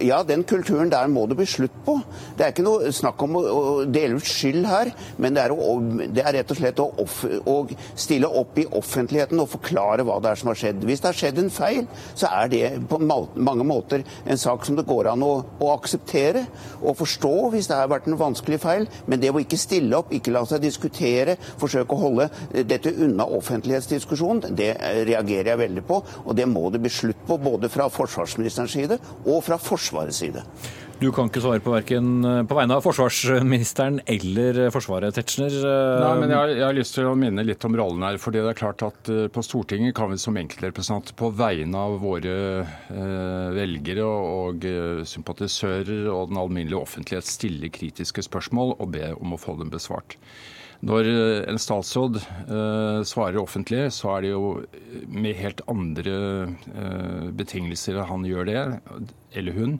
[0.00, 1.98] ja, den kulturen der må det bli slutt på.
[2.36, 3.44] Det er ikke noe snakk om å,
[3.84, 5.76] dele ut skyld her, men det er, å,
[6.14, 6.88] det er rett og slett å,
[7.50, 7.56] å,
[8.00, 10.84] stille opp i offentligheten og forklare hva det er som har skjedd.
[10.88, 14.78] Hvis det har skjedd en feil, så er det på mange måter en sak som
[14.78, 16.46] det går an å, å akseptere
[16.80, 20.12] og forstå hvis det har vært en vanskelig feil, men det å ikke stille opp,
[20.14, 22.28] ikke la seg diskutere, forsøke å holde
[22.64, 24.72] dette unna offentlighetsdiskusjonen, det
[25.08, 28.98] reagerer jeg veldig på, og det må det bli slutt på både fra forsvarsministerens side
[29.24, 30.44] og fra Forsvarets side.
[31.00, 35.56] Du kan ikke svare på verken eh, på vegne av forsvarsministeren eller Forsvaret, Tetzschner.
[36.00, 38.18] Nei, men jeg har, jeg har, lyst til å minne litt om rollen her.
[38.22, 42.36] fordi det er klart at På Stortinget kan vi som enkeltrepresentanter på vegne av våre
[42.62, 44.64] eh, velgere og og
[45.08, 50.16] sympatisører og den alminnelige offentlighet stille kritiske spørsmål og be om å få dem besvart.
[50.84, 51.06] Når
[51.48, 52.18] en statsråd
[53.08, 54.48] svarer offentlig, så er det jo
[55.08, 56.16] med helt andre
[57.32, 58.64] betingelser han gjør det,
[59.32, 59.78] eller hun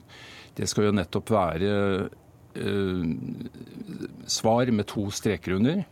[0.55, 1.71] det skal jo nettopp være
[2.55, 3.07] eh,
[4.31, 5.83] svar med to streker under.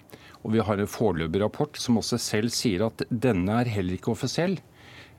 [0.44, 4.14] Og vi har en foreløpig rapport som også selv sier at denne er heller ikke
[4.16, 4.58] offisiell.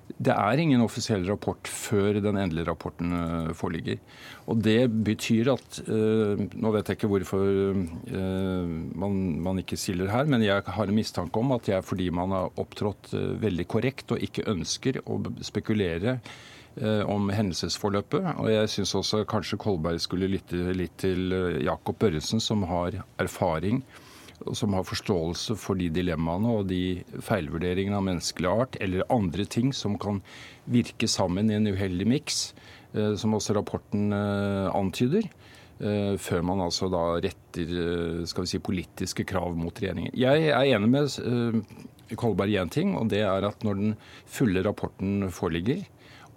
[0.04, 4.00] Det er ingen offisiell rapport før den endelige rapporten eh, foreligger.
[4.46, 8.64] Og det betyr at øh, Nå vet jeg ikke hvorfor øh,
[9.02, 12.10] man, man, ikke stiller her, men jeg har en mistanke om at det er fordi
[12.12, 16.18] man har opptrådt veldig korrekt og ikke ønsker å spekulere
[16.74, 18.24] Eh, om hendelsesforløpet.
[18.42, 22.96] Og jeg syns også kanskje Kolberg skulle lytte litt til eh, Jakob Børresen, som har
[23.22, 23.84] erfaring
[24.44, 29.46] og som har forståelse for de dilemmaene og de feilvurderingene av menneskelig art, eller andre
[29.48, 30.20] ting som kan
[30.70, 32.44] virke sammen i en uheldig miks,
[32.94, 35.28] eh, som også rapporten antyder.
[35.74, 40.14] Før man altså da retter skal vi si, politiske krav mot regjeringen.
[40.14, 43.96] Jeg er enig med Kolberg i én ting, og det er at når den
[44.30, 45.82] fulle rapporten foreligger,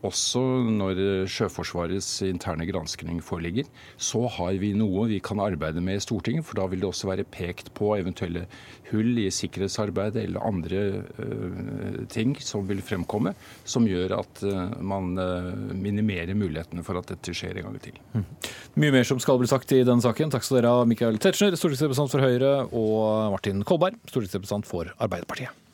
[0.05, 0.99] også når
[1.31, 3.65] Sjøforsvarets interne granskning foreligger,
[3.97, 6.45] så har vi noe vi kan arbeide med i Stortinget.
[6.47, 8.45] For da vil det også være pekt på eventuelle
[8.91, 10.83] hull i sikkerhetsarbeidet eller andre
[11.19, 13.33] uh, ting som vil fremkomme,
[13.67, 17.99] som gjør at uh, man uh, minimerer mulighetene for at dette skjer en gang til.
[18.15, 18.25] Mm.
[18.83, 20.33] Mye mer som skal bli sagt i denne saken.
[20.33, 25.66] Takk skal dere ha, Michael Tetzschner, stortingsrepresentant for Høyre, og Martin Kolberg, stortingsrepresentant for Arbeiderpartiet.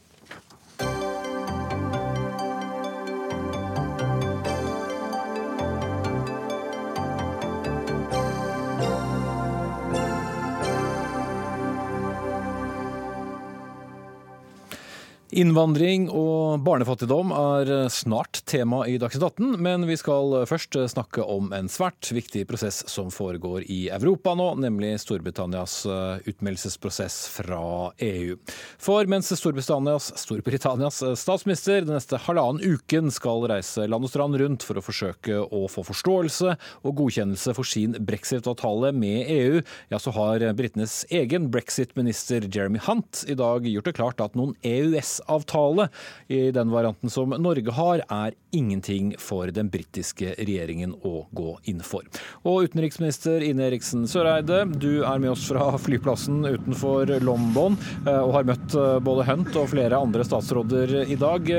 [15.34, 21.48] Innvandring og barnefattigdom er snart tema i Dagsnytt 18, men vi skal først snakke om
[21.58, 27.62] en svært viktig prosess som foregår i Europa nå, nemlig Storbritannias eh, utmeldelsesprosess fra
[28.06, 28.36] EU.
[28.78, 34.68] For mens Storbritannias, Storbritannias statsminister den neste halvannen uken skal reise land og strand rundt
[34.68, 40.14] for å forsøke å få forståelse og godkjennelse for sin brexit-avtale med EU, ja, så
[40.14, 45.90] har britenes egen brexit-minister Jeremy Hunt i dag gjort det klart at noen EØS fredsavtale
[46.28, 51.82] i den varianten som Norge har, er ingenting for den britiske regjeringen å gå inn
[51.82, 52.04] for.
[52.44, 58.34] Og utenriksminister Ine Eriksen Søreide, du er med oss fra flyplassen utenfor London eh, og
[58.38, 61.50] har møtt eh, både Hunt og flere andre statsråder i dag.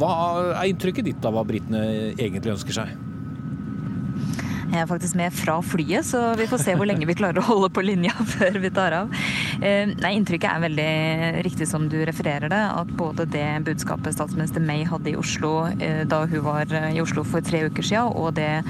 [0.00, 0.16] Hva
[0.60, 3.09] er inntrykket ditt av hva britene egentlig ønsker seg?
[4.70, 7.46] Jeg er faktisk med fra flyet, så vi får se hvor lenge vi klarer å
[7.48, 9.14] holde på linja før vi tar av.
[9.58, 10.92] Eh, nei, Inntrykket er veldig
[11.46, 16.04] riktig som du refererer det, at både det budskapet statsminister May hadde i Oslo eh,
[16.06, 18.62] da hun var eh, i Oslo for tre uker siden, og det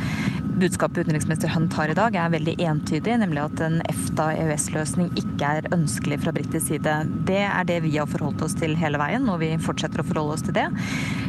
[0.61, 5.69] budskapet utenriksminister Hunt har i dag, er veldig entydig, nemlig at en EFTA-EØS-løsning ikke er
[5.73, 6.97] ønskelig fra britisk side.
[7.29, 10.37] Det er det vi har forholdt oss til hele veien, og vi fortsetter å forholde
[10.37, 10.67] oss til det.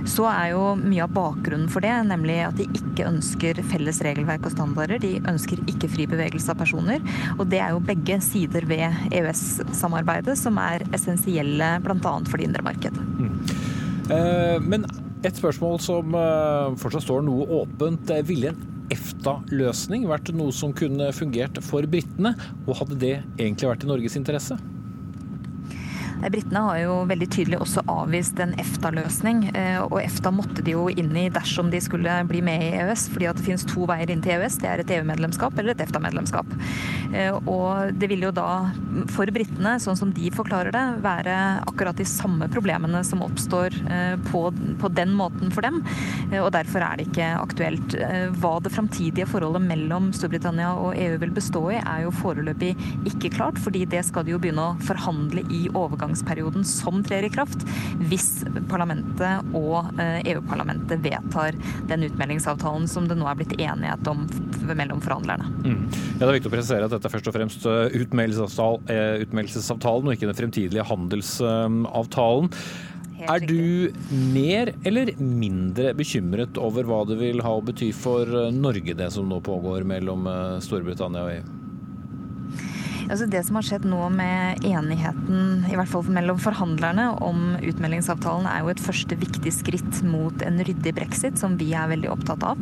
[0.09, 4.49] Så er jo mye av bakgrunnen for det, nemlig at de ikke ønsker felles regelverk
[4.49, 4.99] og standarder.
[5.03, 6.99] De ønsker ikke fri bevegelse av personer.
[7.37, 12.17] Og det er jo begge sider ved EØS-samarbeidet som er essensielle bl.a.
[12.27, 13.07] for det indre markedet.
[13.21, 13.37] Mm.
[14.11, 14.89] Eh, men
[15.21, 18.11] et spørsmål som eh, fortsatt står noe åpent.
[18.27, 22.33] Ville en EFTA-løsning vært noe som kunne fungert for britene?
[22.67, 24.57] Og hadde det egentlig vært i Norges interesse?
[26.29, 29.41] Britene har jo veldig tydelig også avvist en EFTA-løsning.
[29.57, 33.07] Eh, og EFTA måtte de jo inn i dersom de skulle bli med i EØS,
[33.13, 34.59] fordi at det finnes to veier inn til EØS.
[34.61, 36.53] Det er et EU-medlemskap eller et EFTA-medlemskap.
[37.15, 38.49] Eh, og det vil jo da
[39.11, 41.37] for britene, sånn som de forklarer det, være
[41.71, 44.43] akkurat de samme problemene som oppstår eh, på,
[44.81, 45.81] på den måten for dem.
[46.37, 47.95] Og derfor er det ikke aktuelt.
[48.39, 52.71] Hva det framtidige forholdet mellom Storbritannia og EU vil bestå i, er jo foreløpig
[53.09, 57.23] ikke klart, fordi det skal de jo begynne å forhandle i overgang overgangsperioden som trer
[57.23, 57.63] i kraft,
[58.09, 61.55] hvis parlamentet og eh, EU-parlamentet vedtar
[61.89, 64.27] den utmeldingsavtalen som det nå er blitt enighet om
[64.75, 65.47] mellom forhandlerne.
[65.65, 65.87] Mm.
[66.19, 70.07] Ja, det er viktig å presisere at dette er først og fremst eh, utmeldelsesavtalen, utmeldelsesavtalen
[70.09, 72.51] og ikke den fremtidige handelsavtalen.
[73.21, 73.91] Er du
[74.33, 79.29] mer eller mindre bekymret over hva det vil ha å bety for Norge, det som
[79.29, 80.25] nå pågår mellom
[80.65, 81.60] Storbritannia og EU?
[83.11, 88.45] Altså det som har skjedd nå med enigheten, i hvert fall mellom forhandlerne, om utmeldingsavtalen,
[88.47, 92.45] er jo et første viktig skritt mot en ryddig brexit, som vi er veldig opptatt
[92.47, 92.61] av.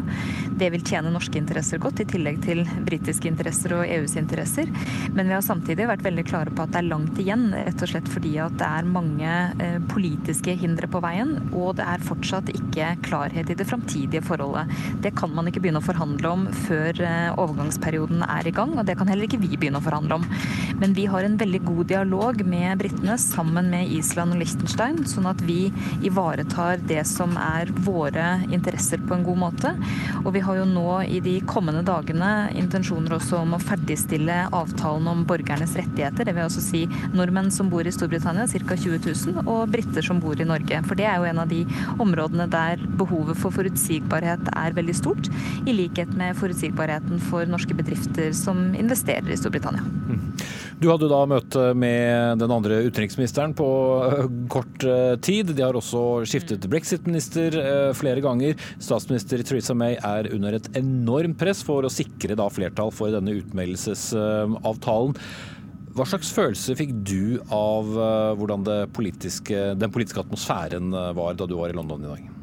[0.58, 4.72] Det vil tjene norske interesser godt, i tillegg til britiske interesser og EUs interesser.
[5.14, 7.94] Men vi har samtidig vært veldig klare på at det er langt igjen, rett og
[7.94, 12.50] slett fordi at det er mange eh, politiske hindre på veien, og det er fortsatt
[12.56, 14.74] ikke klarhet i det framtidige forholdet.
[15.06, 18.90] Det kan man ikke begynne å forhandle om før eh, overgangsperioden er i gang, og
[18.90, 20.30] det kan heller ikke vi begynne å forhandle om.
[20.80, 25.28] Men vi har en veldig god dialog med britene sammen med Island og Liechtenstein, sånn
[25.30, 25.70] at vi
[26.06, 29.74] ivaretar det som er våre interesser på en god måte.
[30.24, 35.10] Og vi har jo nå i de kommende dagene intensjoner også om å ferdigstille avtalen
[35.12, 36.28] om borgernes rettigheter.
[36.28, 38.80] Det vil altså si nordmenn som bor i Storbritannia, ca.
[38.80, 40.82] 20 000, og briter som bor i Norge.
[40.88, 41.66] For det er jo en av de
[42.00, 45.32] områdene der behovet for forutsigbarhet er veldig stort,
[45.68, 49.84] i likhet med forutsigbarheten for norske bedrifter som investerer i Storbritannia.
[50.80, 53.68] Du hadde da møte med den andre utenriksministeren på
[54.06, 55.52] eh, kort eh, tid.
[55.58, 58.56] De har også skiftet brexit-minister eh, flere ganger.
[58.80, 65.20] Statsminister Theresa May er under et enormt press for å sikre flertall for denne utmeldelsesavtalen.
[65.98, 67.90] Hva slags følelse fikk du av
[68.40, 68.64] hvordan
[68.96, 72.39] politiske, den politiske atmosfæren var da du var i London i dag?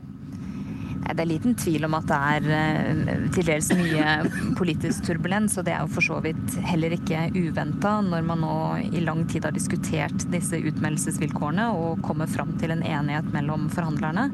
[1.06, 4.14] Det er liten tvil om at det er eh, til dels mye
[4.58, 8.56] politisk turbulens, og det er jo for så vidt heller ikke uventa når man nå
[8.90, 14.30] i lang tid har diskutert disse utmeldelsesvilkårene og kommer fram til en enighet mellom forhandlerne.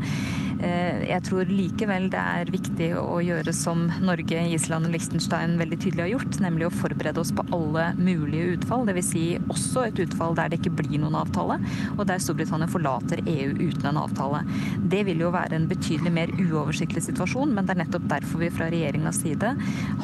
[0.63, 5.79] Eh, jeg tror likevel det er viktig å gjøre som Norge, Island og Liechtenstein veldig
[5.83, 8.87] tydelig har gjort, nemlig å forberede oss på alle mulige utfall.
[8.87, 9.11] Dvs.
[9.13, 11.59] Si også et utfall der det ikke blir noen avtale,
[11.97, 14.45] og der Storbritannia forlater EU uten en avtale.
[14.93, 18.51] Det vil jo være en betydelig mer uoversiktlig situasjon, men det er nettopp derfor vi
[18.55, 19.53] fra regjeringas side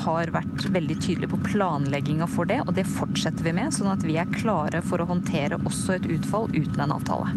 [0.05, 4.05] har vært veldig tydelige på planlegginga for det, og det fortsetter vi med, sånn at
[4.07, 7.33] vi er klare for å håndtere også et utfall uten en avtale.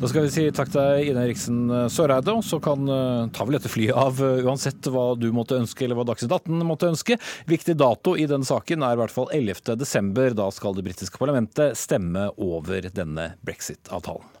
[0.00, 1.60] Da skal vi si takk til deg, Ine Riksen
[1.92, 2.34] Søreide.
[2.44, 5.96] Så kan uh, ta vel dette flyet av uh, uansett hva du måtte ønske, eller
[5.96, 7.16] hva Dagsnytt 18 måtte ønske.
[7.48, 9.76] Viktig dato i denne saken er i hvert fall 11.
[9.80, 10.34] desember.
[10.36, 14.33] Da skal det britiske parlamentet stemme over denne brexit-avtalen.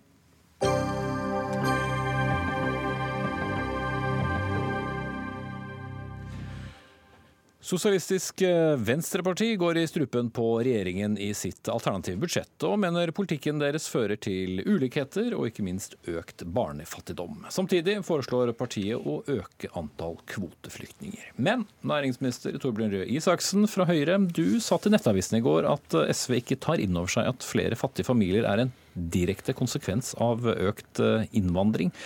[7.64, 13.56] Sosialistisk eh, Venstreparti går i strupen på regjeringen i sitt alternative budsjett, og mener politikken
[13.62, 17.46] deres fører til ulikheter og ikke minst økt barnefattigdom.
[17.48, 21.32] Samtidig foreslår partiet å øke antall kvoteflyktninger.
[21.40, 26.42] Men næringsminister Torbjørn Røe Isaksen fra Høyre, du sa til Nettavisen i går at SV
[26.42, 31.00] ikke tar inn over seg at flere fattige familier er en direkte konsekvens av økt
[31.00, 31.96] eh, innvandring.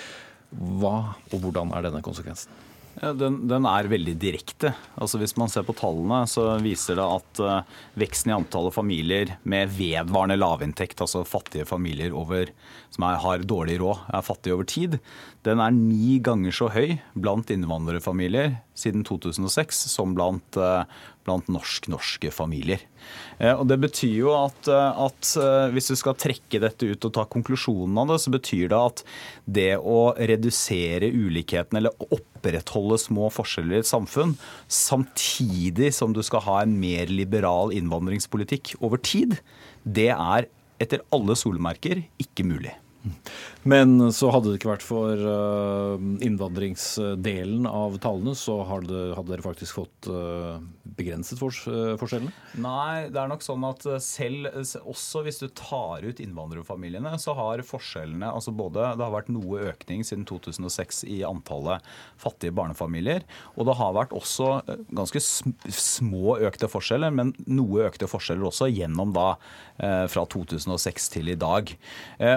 [0.54, 2.67] Hva og hvordan er denne konsekvensen?
[2.98, 4.72] Ja, den, den, er veldig direkte.
[4.98, 9.34] Altså Hvis man ser på tallene, så viser det at uh, veksten i antallet familier
[9.46, 12.50] med vedvarende lavinntekt, altså fattige familier over,
[12.94, 14.98] som er, har dårlig råd, er fattige over tid,
[15.46, 20.82] den er ni ganger så høy blant innvandrerfamilier siden 2006 som blant, uh,
[21.28, 22.82] blant norsk-norske familier.
[23.38, 25.32] Uh, og Det betyr jo at, at
[25.74, 29.04] hvis du skal trekke dette ut og ta konklusjonen av det, så betyr det at
[29.60, 34.34] det å redusere ulikheten eller opprettholde små forskjeller i et samfunn,
[34.66, 39.38] samtidig som du skal ha en mer liberal innvandringspolitikk over tid,
[39.84, 40.48] det er
[40.82, 42.74] etter alle solmerker ikke mulig.
[43.68, 49.80] Men så hadde det ikke vært for uh, innvandringsdelen av tallene, så hadde, dere faktisk
[49.80, 50.60] fått uh,
[50.98, 52.32] begrenset uh, forskjellene?
[52.62, 54.48] Nei, det er nok sånn at selv
[54.84, 59.66] også hvis du tar ut innvandrerfamiliene, så har forskjellene altså både Det har vært noe
[59.72, 61.84] økning siden 2006 i antallet
[62.20, 63.26] fattige barnefamilier.
[63.56, 64.60] Og det har vært også
[64.94, 69.30] ganske små økte forskjeller, men noe økte forskjeller også gjennom da
[69.78, 71.70] fra 2006 til i dag.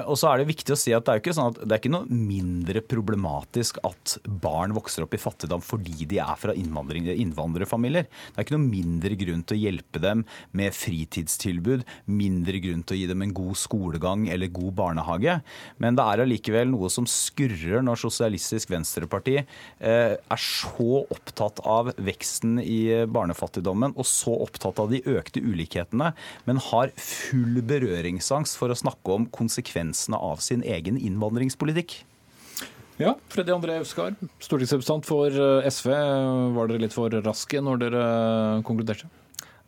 [0.05, 1.81] Og så er det viktig å si at det er ikke sånn at det er
[1.81, 8.05] ikke noe mindre problematisk at barn vokser opp i fattigdom fordi de er fra innvandrerfamilier.
[8.05, 10.23] Det er ikke noe mindre grunn til å hjelpe dem
[10.57, 15.39] med fritidstilbud, mindre grunn til å gi dem en god skolegang eller god barnehage.
[15.81, 21.91] Men det er allikevel noe som skurrer når Sosialistisk Venstreparti eh, er så opptatt av
[21.97, 26.11] veksten i barnefattigdommen og så opptatt av de økte ulikhetene,
[26.47, 32.01] men har full berøringsangst for å snakke om konsekvensene av sin egen innvandringspolitikk.
[33.01, 35.89] Ja, Freddy André Øvskar, stortingsrepresentant for eh, SV.
[36.57, 38.05] Var dere litt for raske når dere
[38.67, 39.09] konkluderte?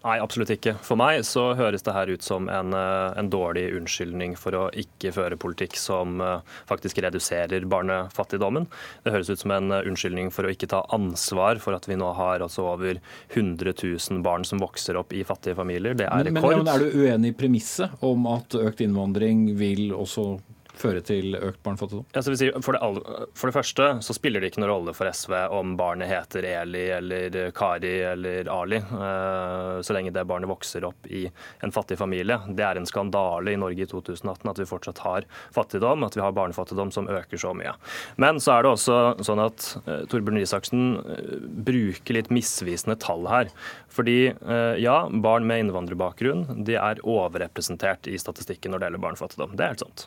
[0.04, 0.74] Nei, absolutt ikke.
[0.84, 4.63] For meg så høres det her ut som en, eh, en, dårlig unnskyldning for å
[4.76, 8.67] ikke føre politikk som eh, faktisk reduserer barnefattigdommen.
[9.06, 11.95] Det høres ut som en eh, unnskyldning for å ikke ta ansvar for at vi
[11.95, 12.99] nå har altså over
[13.32, 15.95] 100 000 barn som vokser opp i fattige familier.
[15.95, 16.51] Det er rekord.
[16.51, 20.34] Men, men er du uenig i premisset om at økt innvandring vil også
[20.80, 22.05] føre til økt barnefattigdom?
[22.15, 23.03] Ja, si, for, det,
[23.38, 26.86] for, det, første så spiller det ikke noen rolle for SV om barnet heter Eli
[26.95, 31.26] eller Kari eller Ali, eh, så lenge det barnet vokser opp i
[31.63, 32.39] en fattig familie.
[32.49, 36.26] Det er en skandale i Norge i 2018 at vi fortsatt har fattigdom, at vi
[36.26, 37.76] har barnefattigdom som øker så mye.
[38.21, 43.28] Men så er det også sånn at uh, Torbjørn Isaksen uh, bruker litt misvisende tall
[43.30, 43.53] her.
[43.93, 44.34] Fordi
[44.82, 49.53] ja, barn med innvandrerbakgrunn de er overrepresentert i statistikken når det gjelder barnefattigdom.
[49.53, 50.05] Det er helt sant.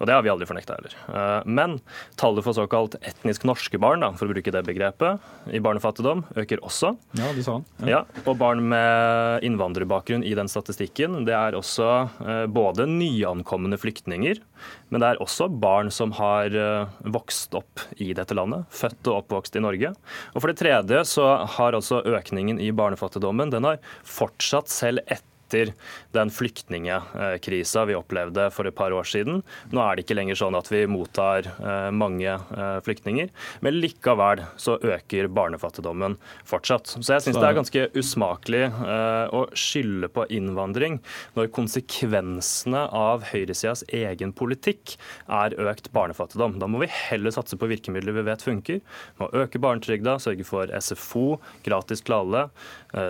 [0.00, 0.94] Og det har vi aldri fornekta heller.
[1.12, 1.78] Eh, men
[2.20, 6.62] tallet for såkalt etnisk norske barn, da, for å bruke det begrepet, i barnefattigdom øker
[6.64, 6.94] også.
[7.18, 7.66] Ja, det sa han.
[7.82, 7.90] Ja.
[7.98, 8.00] ja.
[8.24, 11.90] og barn med innvandrerbakgrunn i den statistikken, det er også
[12.24, 14.40] eh, både nyankomne flyktninger,
[14.88, 19.22] men det er også barn som har eh, vokst opp i dette landet, født og
[19.22, 19.92] oppvokst i Norge.
[20.32, 25.26] Og for det tredje så har altså økningen i barnefattigdommen den har fortsatt selv etter
[25.48, 25.72] etter
[26.12, 29.42] den flyktningekrisa vi opplevde for et par år siden.
[29.72, 33.30] Nå er det ikke lenger sånn at vi mottar eh, mange eh, flyktninger,
[33.64, 36.18] men likevel så øker barnefattigdommen
[36.48, 36.90] fortsatt.
[36.98, 41.00] Så jeg syns det er ganske usmakelig eh, å skylde på innvandring
[41.38, 44.96] når konsekvensene av høyresidas egen politikk
[45.26, 46.58] er økt barnefattigdom.
[46.60, 48.82] Da må vi heller satse på virkemidler vi vet funker.
[48.82, 52.46] Vi må øke barnetrygda, sørge for SFO, gratis til alle,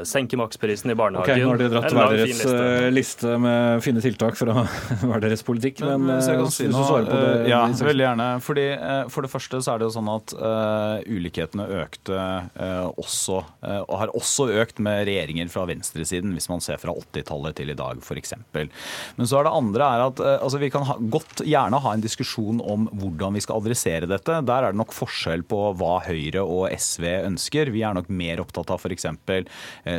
[0.09, 1.35] senke maksprisen i barnehagen.
[1.35, 2.87] Okay, nå har dere dratt hver deres liste.
[2.87, 3.35] Eh, liste.
[3.39, 4.65] med fine tiltak for å
[5.11, 5.83] være deres politikk.
[5.87, 8.29] Men, men hvis jeg kan si noe, det, eh, ja, veldig gjerne.
[8.45, 8.67] Fordi,
[9.13, 13.81] for det første så er det jo sånn at uh, ulikhetene økte uh, også, uh,
[13.87, 17.79] og har også økt med regjeringer fra venstresiden, hvis man ser fra 80-tallet til i
[17.79, 18.35] dag f.eks.
[18.55, 22.05] Men så er det andre er at altså, vi kan ha, godt gjerne ha en
[22.05, 24.41] diskusjon om hvordan vi skal adressere dette.
[24.49, 27.73] Der er det nok forskjell på hva Høyre og SV ønsker.
[27.75, 29.07] Vi er nok mer opptatt av f.eks.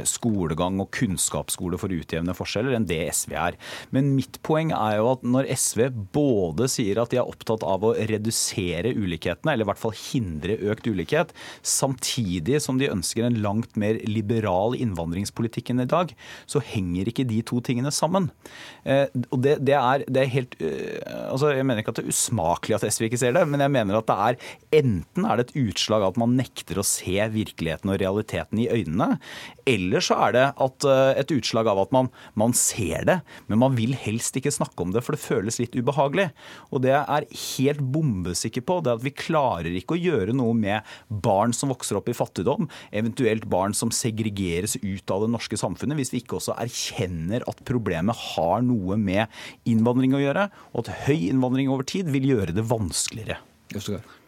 [0.09, 3.57] skolegang og kunnskapsskole for utjevning utjevne forskjeller enn det SV er.
[3.95, 7.83] Men mitt poeng er jo at når SV både sier at de er opptatt av
[7.83, 13.39] å redusere ulikhetene, eller i hvert fall hindre økt ulikhet, samtidig som de ønsker en
[13.43, 16.13] langt mer liberal innvandringspolitikk enn i dag,
[16.49, 18.29] så henger ikke de to tingene sammen.
[18.83, 22.05] Eh, og det, det, er, det er, helt uh, altså Jeg mener ikke at det
[22.05, 25.39] er usmakelig at SV ikke ser det, men jeg mener at det er enten er
[25.39, 29.17] det et utslag av at man nekter å se virkeligheten og realiteten i øynene,
[29.69, 32.08] eller så er det uh, et utslag av at man
[32.39, 35.75] man ser det, men man vil helst ikke snakke om det, for det føles litt
[35.77, 36.29] ubehagelig.
[36.73, 40.35] Og det jeg er helt bombesikker på, det er at vi klarer ikke å gjøre
[40.37, 45.33] noe med barn som vokser opp i fattigdom, eventuelt barn som segregeres ut av det
[45.33, 49.27] norske samfunnet, hvis vi ikke også erkjenner at problemet har noe med
[49.69, 53.39] innvandring å gjøre, og at høy innvandring over tid vil gjøre det vanskeligere.
[53.73, 54.18] Justegard.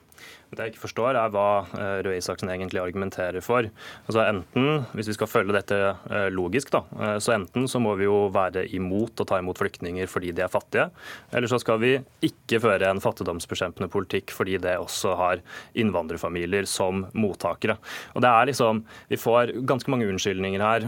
[0.52, 3.70] Det jeg ikke forstår, er hva eh, Røe Isaksen egentlig argumenterer for.
[4.04, 7.94] Altså enten, Hvis vi skal følge dette eh, logisk, da, eh, så enten så må
[7.96, 10.90] vi jo være imot å ta imot flyktninger fordi de er fattige,
[11.32, 11.94] eller så skal vi
[12.28, 17.78] ikke føre en fattigdomsbekjempende politikk fordi det også har innvandrerfamilier som mottakere.
[18.12, 20.84] Og det er liksom, Vi får ganske mange unnskyldninger her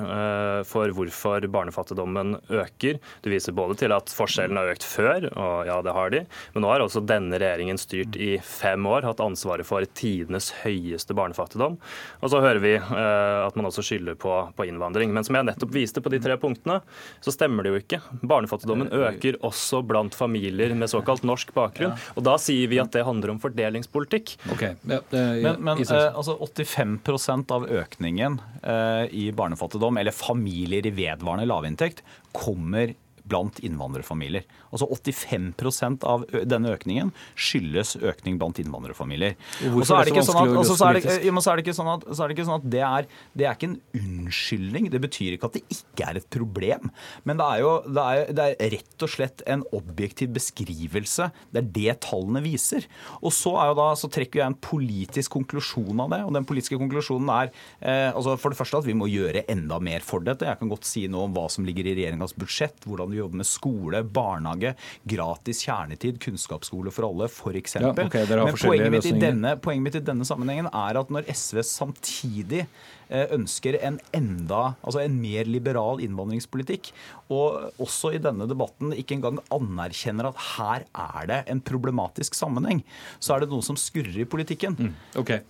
[0.67, 2.99] for hvorfor barnefattigdommen øker.
[3.23, 6.65] Du viser både til at forskjellene har økt før, og ja, det har de, men
[6.65, 11.13] nå har også denne regjeringen styrt i fem år, hatt ansvar ansvaret for tidenes høyeste
[11.13, 11.77] barnefattigdom.
[12.21, 15.13] Og så hører vi uh, at man også skylder på, på, innvandring.
[15.13, 16.81] Men som jeg nettopp viste på de tre punktene,
[17.21, 18.01] så stemmer det jo ikke.
[18.21, 21.95] Barnefattigdommen øker også blant familier med såkalt norsk bakgrunn.
[22.15, 24.37] Og da sier vi at det handler om fordelingspolitikk.
[24.53, 24.75] Okay.
[24.83, 32.03] Men, men uh, altså 85% av økningen uh, i barnefattigdom, eller familier i vedvarende lavinntekt,
[32.33, 32.95] kommer
[33.29, 34.45] blant innvandrerfamilier.
[34.73, 39.37] Altså 85% av denne økningen skyldes økning blant innvandrerfamilier.
[39.71, 42.83] Og så er det ikke sånn at så er det ikke at, så er det
[42.83, 43.07] er,
[43.37, 44.89] det er ikke en unnskyldning.
[44.93, 46.91] Det betyr ikke at det ikke er et problem.
[47.27, 51.29] Men det er jo det er, det er rett og slett en objektiv beskrivelse.
[51.53, 52.87] Det er det tallene viser.
[53.21, 56.21] Og så, er jo da, så trekker jeg en politisk konklusjon av det.
[56.27, 59.79] Og den politiske konklusjonen er eh, altså for det første at vi må gjøre enda
[59.83, 60.47] mer for dette.
[60.49, 63.39] Jeg kan godt si noe om hva som ligger i regjeringas budsjett, hvordan vi jobbe
[63.41, 64.73] med skole, barnehage
[65.09, 67.77] gratis kjernetid, kunnskapsskole for alle, f.eks.
[67.79, 71.61] Ja, okay, Men poenget mitt, denne, poenget mitt, i denne, sammenhengen er at når SV
[71.67, 76.91] samtidig eh, ønsker en enda, altså en mer liberal innvandringspolitikk,
[77.33, 82.83] og også i denne debatten ikke engang anerkjenner at her er det en problematisk sammenheng,
[83.19, 84.77] så er det noe som skurrer i politikken.
[84.79, 85.43] Mm, okay.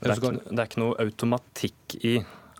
[0.00, 2.14] Det er, ikke, det er, ikke, noe automatikk i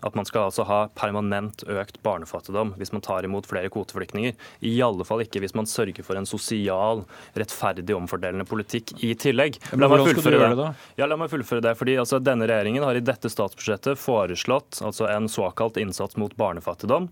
[0.05, 4.35] at man skal altså ha permanent økt barnefattigdom hvis man tar imot flere kvoteflyktninger.
[4.65, 7.03] I alle fall ikke hvis man sørger for en sosial,
[7.37, 9.59] rettferdig, omfordelende politikk i tillegg.
[9.71, 10.69] Men meg gjøre det?
[10.99, 11.75] Ja, la meg fullføre det.
[11.79, 17.09] fordi altså, Denne regjeringen har i dette statsbudsjettet foreslått altså, en såkalt innsats mot barnefattigdom.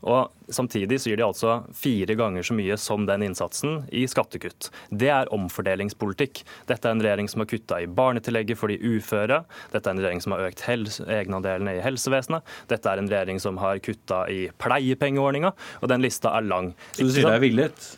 [0.00, 4.70] Og Samtidig så gir de altså fire ganger så mye som den innsatsen i skattekutt.
[4.90, 6.42] Det er omfordelingspolitikk.
[6.70, 9.42] Dette er en regjering som har kutta i barnetillegget for de uføre.
[9.74, 12.54] Dette er en regjering som har økt egenandelene i helsevesenet.
[12.72, 15.54] Dette er en regjering som har kutta i pleiepengeordninga.
[15.80, 16.74] Og den lista er lang.
[16.92, 17.90] Så du sier det er villet?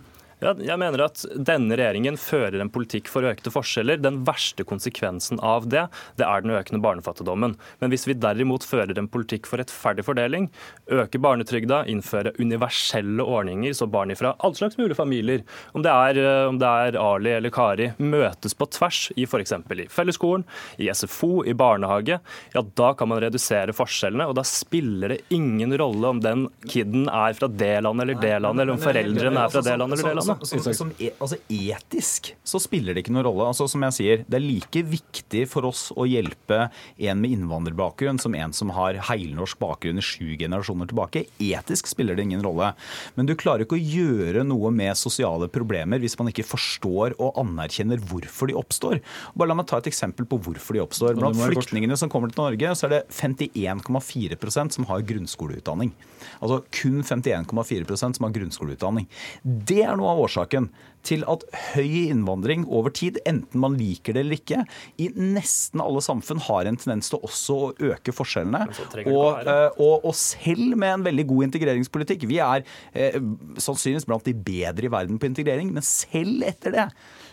[0.42, 4.00] Ja, jeg mener at denne regjeringen fører en politikk for økte forskjeller.
[4.02, 5.84] Den verste konsekvensen av det,
[6.18, 7.54] det er den økende barnefattigdommen.
[7.78, 10.48] Men hvis vi derimot fører en politikk for rettferdig fordeling,
[10.90, 15.44] øker barnetrygda, innføre universelle ordninger så barn fra alle slags mulige familier,
[15.78, 19.54] om det er, eh, om det er Ali eller Kari, møtes på tvers i f.eks.
[19.54, 20.42] i fellesskolen,
[20.82, 22.18] i SFO, i barnehage,
[22.52, 24.26] ja da kan man redusere forskjellene.
[24.26, 28.36] Og da spiller det ingen rolle om den kiden er fra det landet eller det
[28.42, 30.31] landet, eller om foreldrene er fra det landet eller det landet.
[30.42, 33.48] Som, som, som, e, altså etisk så spiller det ikke noen rolle.
[33.52, 36.66] Altså, som jeg sier, Det er like viktig for oss å hjelpe
[36.98, 41.26] en med innvandrerbakgrunn som en som har heilnorsk bakgrunn i sju generasjoner tilbake.
[41.42, 42.72] Etisk spiller det ingen rolle.
[43.14, 47.38] Men du klarer ikke å gjøre noe med sosiale problemer hvis man ikke forstår og
[47.42, 49.02] anerkjenner hvorfor de oppstår.
[49.36, 51.18] Bare La meg ta et eksempel på hvorfor de oppstår.
[51.18, 55.92] Blant flyktningene som kommer til Norge, så er det 51,4% som har grunnskoleutdanning.
[56.38, 59.08] Altså kun 51,4% som har grunnskoleutdanning.
[59.42, 60.70] Det er noe av årsaken
[61.06, 61.44] til at
[61.74, 64.62] høy innvandring over tid, enten man liker det eller ikke,
[65.02, 68.68] i nesten alle samfunn har en tendens til også å øke forskjellene.
[69.10, 72.62] Og, eh, og, og, selv med en veldig god integreringspolitikk Vi er
[72.94, 73.18] eh,
[73.60, 76.88] sannsynligvis blant de bedre i verden på integrering, men selv etter det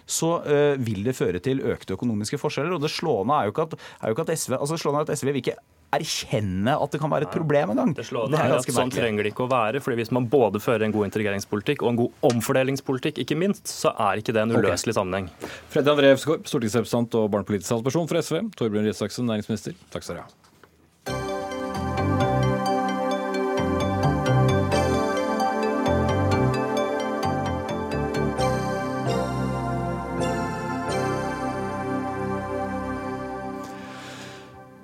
[0.09, 2.73] så eh, vil det føre til økte økonomiske forskjeller.
[2.75, 5.21] Og det slående er jo ikke at, jo ikke at SV altså slående er at
[5.21, 5.59] SV vil ikke
[5.95, 7.93] erkjenne at det kan være et problem engang.
[7.99, 9.81] Sånn trenger det ikke å være.
[9.83, 13.93] fordi Hvis man både fører en god integreringspolitikk og en god omfordelingspolitikk, ikke minst, så
[14.09, 14.99] er ikke det en uløselig okay.
[14.99, 15.31] sammenheng.
[15.73, 18.43] Freddy André Evsgaard, stortingsrepresentant og barnepolitisk talsperson for SV.
[18.59, 19.77] Torbjørn Røe Isaksen, næringsminister.
[19.93, 20.48] Takk skal dere ha.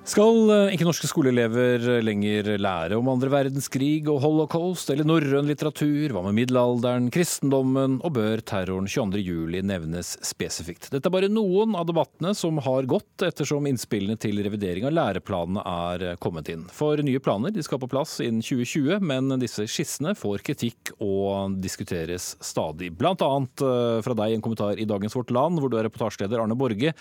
[0.06, 6.12] Skal eh, ikke norske skoleelever lenger lære om andre verdenskrig og holocaust eller norrøn litteratur?
[6.14, 10.86] Hva med middelalderen, kristendommen, og bør terroren 22.07 nevnes spesifikt?
[10.92, 15.64] Dette er bare noen av debattene som har gått ettersom innspillene til revidering av læreplanene
[15.72, 16.62] er kommet inn.
[16.70, 21.58] For nye planer de skal på plass innen 2020, men disse skissene får kritikk og
[21.58, 22.92] diskuteres stadig.
[22.94, 26.46] Blant annet eh, fra deg en kommentar i Dagens Vårt Land, hvor du er reportasjeleder
[26.46, 26.94] Arne Borge.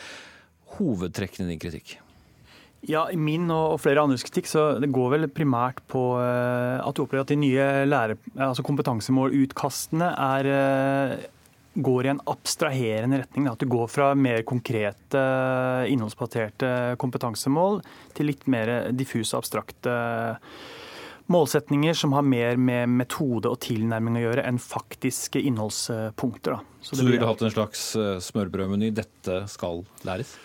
[0.80, 2.00] Hovedtrekkene i din kritikk?
[2.86, 6.98] Ja, I min og flere andres kritikk så det går vel primært på eh, at
[6.98, 11.26] du opplever at de nye lære, altså kompetansemålutkastene er, eh,
[11.76, 13.50] går i en abstraherende retning.
[13.50, 15.26] At du går fra mer konkrete,
[15.92, 16.72] innholdsbaserte
[17.02, 17.82] kompetansemål
[18.16, 19.96] til litt mer diffuse, abstrakte
[21.32, 26.60] målsetninger som har mer med metode og tilnærming å gjøre enn faktiske innholdspunkter.
[26.82, 30.36] Så, så du ville hatt en slags eh, smørbrødmeny 'dette skal læres'?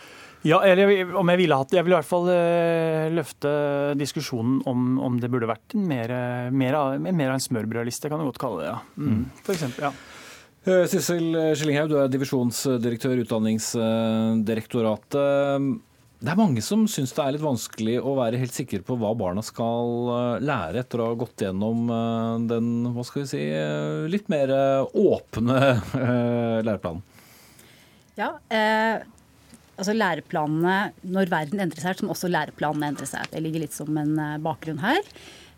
[0.47, 3.51] Ja, eller om jeg ville hatt Jeg vil i hvert fall uh, løfte
[4.01, 6.09] diskusjonen om, om det burde vært mer,
[6.49, 8.71] mer, mer av en smørbrødliste, kan du godt kalle det.
[8.71, 8.79] ja.
[8.97, 9.11] Mm.
[9.11, 9.25] mm.
[9.45, 9.93] For eksempel, ja.
[10.69, 15.79] Eh, Sissel Skillinghaug, du er divisjonsdirektør i Utdanningsdirektoratet.
[16.21, 19.15] Det er mange som syns det er litt vanskelig å være helt sikker på hva
[19.17, 21.79] barna skal eh, lære etter å ha gått gjennom
[22.51, 23.43] den hva skal vi si,
[24.13, 24.49] litt mer
[24.89, 25.59] åpne
[26.69, 27.03] læreplanen.
[28.21, 28.97] Ja, eh,
[29.81, 33.29] altså læreplanene, Når verden endrer seg, så må også læreplanene endre seg.
[33.33, 35.01] Det ligger litt som en eh, bakgrunn her.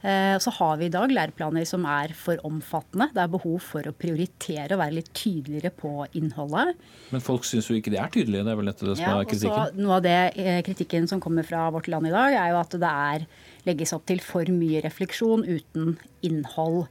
[0.03, 3.07] Eh, så har vi i dag læreplaner som er for omfattende.
[3.15, 6.75] Det er behov for å prioritere og være litt tydeligere på innholdet.
[7.15, 9.15] Men folk syns jo ikke det er tydelige, det er vel dette det som ja,
[9.15, 9.83] er kritikken?
[9.83, 12.79] Noe av det eh, kritikken som kommer fra Vårt Land i dag, er jo at
[12.83, 13.27] det er,
[13.69, 15.95] legges opp til for mye refleksjon uten
[16.27, 16.89] innhold.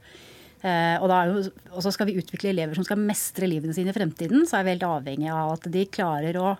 [0.62, 1.18] og, da,
[1.72, 4.64] og, så skal vi utvikle elever som skal mestre livene sine i fremtiden, så er
[4.64, 6.54] vi helt avhengig av at de klarer å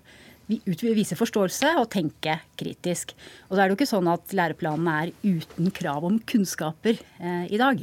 [0.67, 3.17] vise forståelse og tenke kritisk.
[3.51, 7.51] Og da er det jo ikke sånn at læreplanene er uten krav om kunnskaper eh,
[7.53, 7.83] i dag.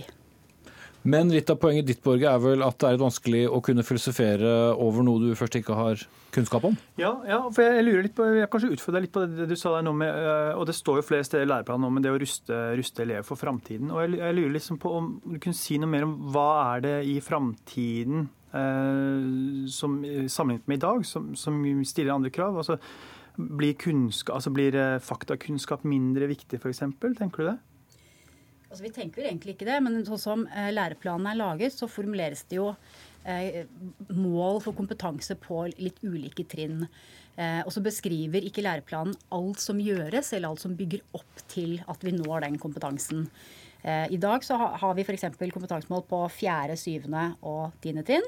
[1.08, 4.74] Men litt av poenget ditt Borge, er vel at det er vanskelig å kunne filosofere
[4.76, 6.02] over noe du først ikke har
[6.36, 6.76] kunnskap om?
[7.00, 9.78] Ja, ja for jeg, lurer litt på, jeg kanskje utfordrer litt på det du sa
[9.78, 12.20] der nå med, eh, og det står jo flere steder i læreplanen om det å
[12.20, 13.94] ruste, ruste elever for framtiden.
[13.94, 16.86] Og jeg, jeg, lurer liksom på om du kunne si noe mer om hva er
[16.86, 22.58] det i framtiden som, sammenlignet med i dag, som, som stiller andre krav.
[22.58, 22.80] Altså,
[23.40, 26.84] blir, kunnskap, altså blir eh, faktakunnskap mindre viktig, f.eks.?
[27.00, 27.58] Tenker du det?
[28.70, 32.44] Altså, vi tenker egentlig ikke det, men sånn som eh, læreplanen er laget, så formuleres
[32.50, 32.68] det jo
[33.24, 33.64] eh,
[34.12, 36.84] mål for kompetanse på litt ulike trinn.
[37.40, 41.80] Eh, og så beskriver ikke læreplanen alt som gjøres, eller alt som bygger opp til
[41.88, 43.26] at vi når den kompetansen.
[43.84, 45.28] Eh, I dag så har vi f.eks.
[45.40, 48.26] kompetansemål på fjerde, syvende og tiende trinn.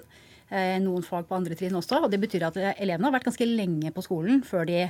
[0.52, 2.02] Eh, noen fag på andre trinn også.
[2.04, 4.86] og Det betyr at eh, elevene har vært ganske lenge på skolen før de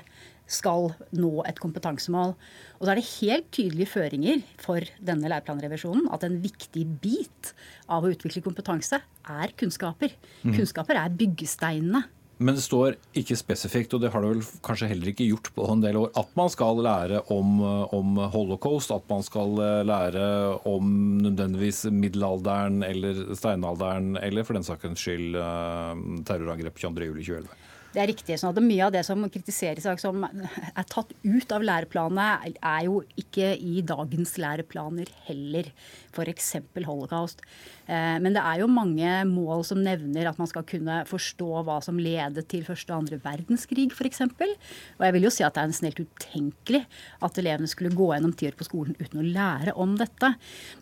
[0.51, 2.34] skal nå et kompetansemål.
[2.80, 7.53] Og så er det helt tydelige føringer for denne læreplanrevisjonen at en viktig bit
[7.86, 10.18] av å utvikle kompetanse er kunnskaper.
[10.41, 10.57] Mm.
[10.57, 12.03] Kunnskaper er byggesteinene
[12.41, 15.65] men det står ikke spesifikt, og det har det vel kanskje heller ikke gjort på
[15.69, 17.61] en del år, at man skal lære om,
[17.93, 20.23] om holocaust, at man skal eh, lære
[20.69, 27.59] om nødvendigvis middelalderen eller steinalderen, eller for den sakens skyld eh, terrorangrep 22.07.2011.
[27.91, 28.37] Det er riktig.
[28.39, 33.01] sånn at Mye av det som kritiseres som er tatt ut av læreplanene, er jo
[33.19, 35.67] ikke i dagens læreplaner heller.
[36.11, 36.53] F.eks.
[36.87, 37.43] holocaust.
[37.91, 41.79] Eh, men det er jo mange mål som nevner at man skal kunne forstå hva
[41.83, 44.23] som ledet til første og andre verdenskrig f.eks.
[44.23, 46.83] Og jeg vil jo si at det er nesten helt utenkelig
[47.27, 50.33] at elevene skulle gå gjennom tiår på skolen uten å lære om dette.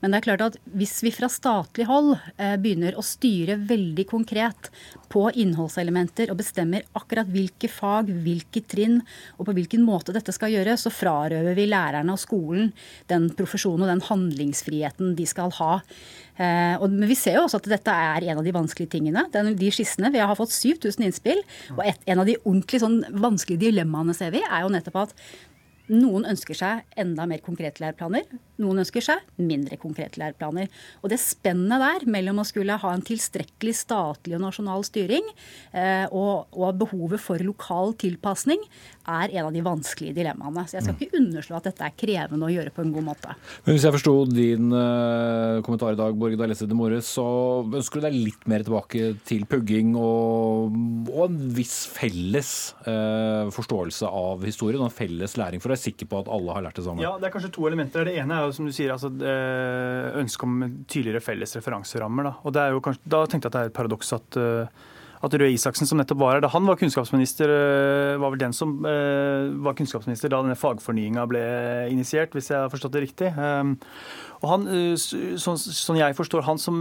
[0.02, 4.06] Men det er klart at hvis vi fra statlig hold eh, begynner å styre veldig
[4.10, 4.70] konkret
[5.10, 9.00] på innholdselementer og bestemmer akkurat hvilke fag, hvilke trinn
[9.40, 12.70] og på hvilken måte dette skal gjøres, så frarøver vi lærerne og skolen
[13.10, 15.80] den profesjonen og den handlingsfriheten de skal ha.
[16.40, 19.26] Eh, men vi ser jo også at dette er en av de vanskelige tingene.
[19.34, 21.44] Den, de skissene, Vi har fått 7000 innspill.
[21.76, 25.16] Og et, en av de ordentlig sånn vanskelige dilemmaene ser vi, er jo nettopp at
[25.90, 28.28] noen ønsker seg enda mer konkrete læreplaner.
[28.60, 30.68] Noen ønsker seg mindre konkrete læreplaner.
[31.02, 35.26] Og det spennet der mellom å skulle ha en tilstrekkelig statlig og nasjonal styring
[35.72, 38.62] eh, og, og, behovet for lokal tilpasning
[39.10, 40.66] er en av de vanskelige dilemmaene.
[40.68, 41.02] Så jeg skal mm.
[41.06, 43.38] ikke underslå at dette er krevende å gjøre på en god måte.
[43.66, 47.26] Men Hvis jeg forsto din eh, kommentar i dag, Borge Dalese de Mores, så
[47.64, 50.76] ønsker du deg litt mer tilbake til pugging og,
[51.10, 55.86] og en viss felles eh, forståelse av historien og en felles læring for å være
[55.88, 57.04] sikker på at alle har lært det samme?
[57.04, 58.06] Ja, Det er kanskje to elementer.
[58.06, 62.24] Det ene er jo som du sier, altså, eh, ønsket om tydeligere felles referanserammer.
[62.24, 62.34] Da.
[62.44, 64.68] Og det er jo kanskje, da tenkte jeg at det er et paradoks at uh,
[65.20, 68.56] at Røe Isaksen, som nettopp var her da han var kunnskapsminister, eh, var vel den
[68.56, 71.42] som eh, var kunnskapsminister da denne fagfornyinga ble
[71.92, 73.34] initiert, hvis jeg har forstått det riktig.
[73.36, 73.76] Ehm,
[74.40, 76.80] og han, eh, sånn, sånn jeg forstår han som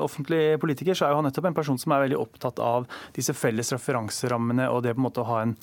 [0.00, 3.34] offentlig politiker, så er jo han nettopp en person som er veldig opptatt av disse
[3.36, 5.56] felles referanserammene og det på en måte å ha en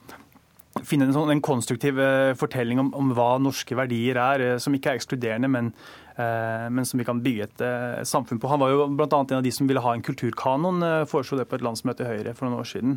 [0.85, 2.01] finne en, sånn, en konstruktiv
[2.37, 5.71] fortelling om, om, hva norske verdier er, som ikke er ekskluderende, men
[6.17, 8.49] Eh, men som vi kan bygge et eh, samfunn på.
[8.49, 9.07] Han var jo bl.a.
[9.21, 12.09] en av de som ville ha en kulturkanon, eh, foreslo det på et landsmøte i
[12.09, 12.95] Høyre for noen år siden.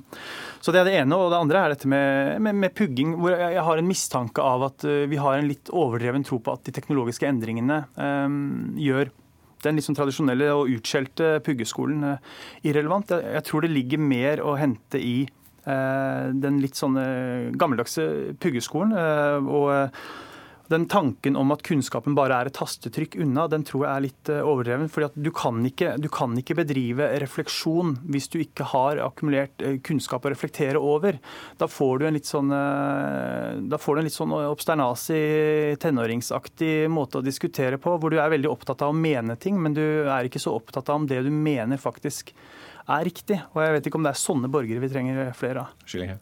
[0.64, 1.18] Så Det er det ene.
[1.18, 4.64] Og det andre er dette med, med, med pugging, hvor jeg har en mistanke av
[4.70, 9.10] at vi har en litt overdreven tro på at de teknologiske endringene um, gjør
[9.60, 12.14] den liksom tradisjonelle og utskjelte puggeskolen
[12.64, 13.12] irrelevant.
[13.12, 15.26] Jeg, jeg, tror det ligger mer å hente i
[15.64, 17.04] den litt sånne
[17.60, 18.04] gammeldagse
[18.40, 18.96] puggeskolen.
[18.96, 19.70] Uh, og
[20.70, 24.30] den tanken om at kunnskapen bare er et tastetrykk unna, den tror jeg er litt
[24.30, 24.90] eh, overdreven.
[24.92, 29.64] fordi at du kan, ikke, du kan ikke bedrive refleksjon hvis du ikke har akkumulert
[29.66, 31.18] eh, kunnskap å reflektere over.
[31.58, 36.74] Da får du en litt sånn, eh, da får du en litt sånn obsternasig, tenåringsaktig
[36.92, 39.84] måte å diskutere på, hvor du er veldig opptatt av å mene ting, men du
[40.06, 42.30] er ikke så opptatt av om det du mener faktisk
[42.96, 43.38] er riktig.
[43.54, 45.86] Og jeg vet ikke om det er sånne borgere vi trenger flere av.
[45.86, 46.16] Skilling.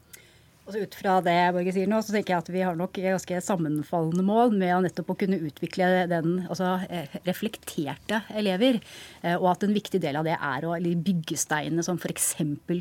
[0.68, 3.38] Altså ut fra det Borge sier nå, så tenker jeg at vi har nok ganske
[3.40, 8.76] sammenfallende mål med å nettopp å kunne utvikle den, altså eh, reflekterte elever.
[9.22, 12.34] Eh, og at en viktig del av det er å byggesteinene som f.eks.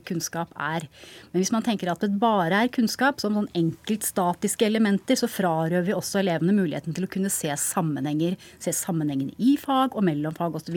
[0.04, 0.84] kunnskap er.
[1.32, 5.88] Men hvis man tenker at det bare er kunnskap, som sånn enkeltstatiske elementer, så frarøver
[5.88, 8.36] vi også elevene muligheten til å kunne se sammenhenger.
[8.60, 10.76] Se sammenhengene i fag og mellom fag osv.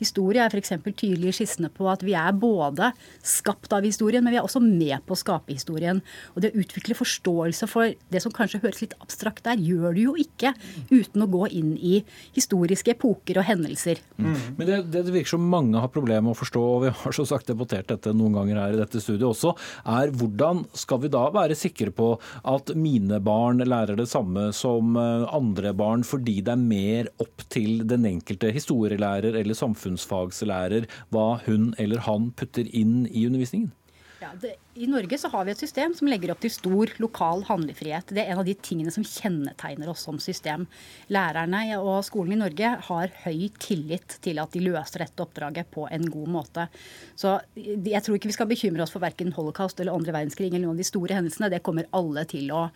[0.00, 0.72] Historie er f.eks.
[1.04, 5.04] i skissene på at vi er både skapt av historien, men vi er også med
[5.04, 6.00] på å skape historien.
[6.34, 10.02] Og det å utvikle forståelse for det som kanskje høres litt abstrakt der, gjør du
[10.02, 10.52] jo ikke
[10.90, 12.00] uten å gå inn i
[12.36, 14.00] historiske epoker og hendelser.
[14.20, 14.36] Mm.
[14.58, 17.26] Men det, det, virker som mange har problemer med å forstå, og vi har så
[17.28, 19.54] sagt debattert dette noen ganger her i dette studiet også,
[19.90, 22.12] er hvordan skal vi da være sikre på
[22.48, 27.44] at mine barn lærer det samme som eh, andre barn, fordi det er mer opp
[27.52, 33.70] til den enkelte historielærer eller samfunnsfagslærer hva hun eller han putter inn i undervisningen?
[34.20, 37.40] Ja, det, I Norge så har vi et system som legger opp til stor lokal
[37.48, 38.10] handlefrihet.
[38.12, 40.66] Det er en av de tingene som kjennetegner oss som system.
[41.08, 45.86] Lærerne og skolen i Norge har høy tillit til at de løser dette oppdraget på
[45.88, 46.66] en god måte.
[47.16, 50.66] Så jeg tror ikke vi skal bekymre oss for verken holocaust eller andre verdenskrig eller
[50.66, 51.48] noen av de store hendelsene.
[51.54, 52.66] Det kommer alle til å,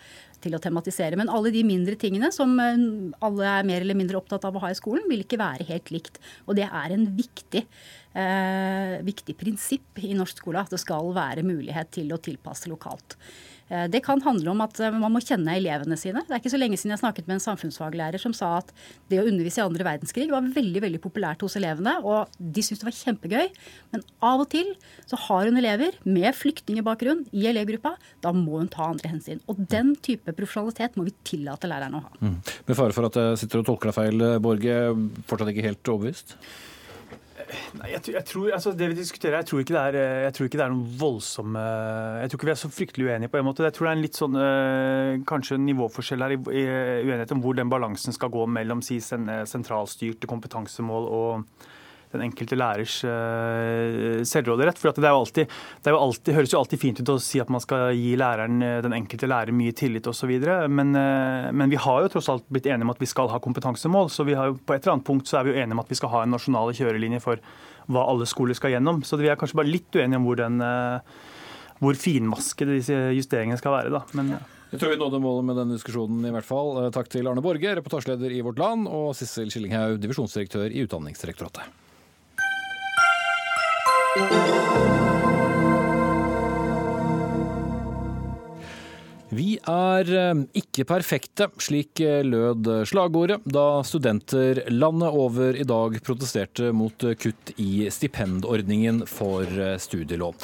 [0.45, 1.18] til å tematisere.
[1.20, 2.86] Men alle de mindre tingene som eh,
[3.24, 5.92] alle er mer eller mindre opptatt av å ha i skolen, vil ikke være helt
[5.95, 6.20] likt.
[6.47, 11.47] Og det er en viktig eh, viktig prinsipp i norsk skole at det skal være
[11.47, 13.18] mulighet til å tilpasse lokalt.
[13.68, 16.22] Eh, det kan handle om at eh, man må kjenne elevene sine.
[16.26, 18.72] Det er ikke så lenge siden jeg snakket med en samfunnsfaglærer som sa at
[19.10, 22.82] det å undervise i andre verdenskrig var veldig veldig populært hos elevene, og de syntes
[22.82, 23.48] det var kjempegøy.
[23.94, 24.74] Men av og til
[25.08, 27.94] så har hun elever med flyktningbakgrunn i elevgruppa.
[28.24, 29.42] Da må hun ta andre hensyn.
[29.48, 32.14] Og den type profesjonalitet må vi tillate lærerne å ha.
[32.20, 32.38] Mm.
[32.68, 34.78] Med fare for at jeg sitter og tolker deg feil, Borge.
[35.28, 36.36] Fortsatt ikke helt overbevist?
[37.78, 40.34] Nei, jeg, jeg, tror, altså Det vi diskuterer, jeg tror, ikke det er, eh, jeg
[40.36, 41.64] tror ikke det er noen voldsomme
[42.20, 43.66] Jeg tror ikke vi er så fryktelig uenige på en måte.
[43.66, 44.38] Jeg tror det er en litt sånn
[45.28, 46.64] kanskje kanskje nivåforskjell her i, i
[47.05, 51.66] uenighet om hvor den balansen skal gå mellom si, sentralstyrte kompetansemål og
[52.14, 54.78] den enkelte lærers uh, selvråderett.
[54.80, 55.52] For det, alltid,
[55.84, 58.78] det alltid, høres jo alltid fint ut å si at man skal gi læreren, eh,
[58.84, 60.32] den enkelte lærer mye tillit osv.
[60.70, 63.42] Men, uh, men vi har jo tross alt blitt enige om at vi skal ha
[63.42, 64.10] kompetansemål.
[64.14, 65.84] Så vi har jo, på et eller annet punkt så er vi jo enige om
[65.84, 67.44] at vi skal ha en nasjonale kjørelinje for
[67.92, 69.04] hva alle skoler skal gjennom.
[69.04, 70.62] Så vi er kanskje bare litt uenige om hvor, den,
[71.82, 73.92] hvor finmaskede disse justeringene skal være.
[73.92, 74.04] da.
[74.16, 74.36] Men,
[74.74, 76.80] jeg tror vi nådde målet med denne diskusjonen i hvert fall.
[76.94, 81.84] Takk til Arne Borge, reportasjeleder i Vårt Land, og Sissel Skillinghaug, divisjonsdirektør i Utdanningsdirektoratet.
[89.34, 95.96] Vi er eh, ikke perfekte, slik eh, lød slagordet da studenter landet over i dag
[96.06, 100.38] protesterte mot kutt i stipendordningen for eh, studielån.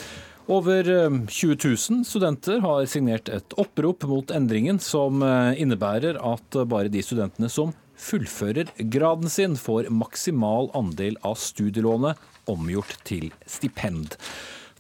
[0.50, 0.82] Over
[1.30, 7.46] 20 000 studenter har signert et opprop mot endringen, som innebærer at bare de studentene
[7.46, 7.70] som
[8.00, 12.18] fullfører graden sin, får maksimal andel av studielånet
[12.50, 14.16] omgjort til stipend.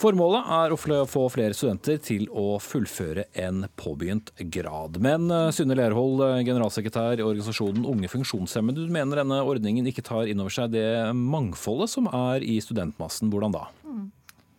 [0.00, 4.96] Formålet er å få flere studenter til å fullføre en påbegynt grad.
[5.04, 10.06] Men eh, Synne Lerhold, eh, generalsekretær i organisasjonen Unge funksjonshemmede, du mener denne ordningen ikke
[10.06, 13.28] tar inn over seg det mangfoldet som er i studentmassen.
[13.28, 13.66] Hvordan da?
[13.84, 14.08] Mm.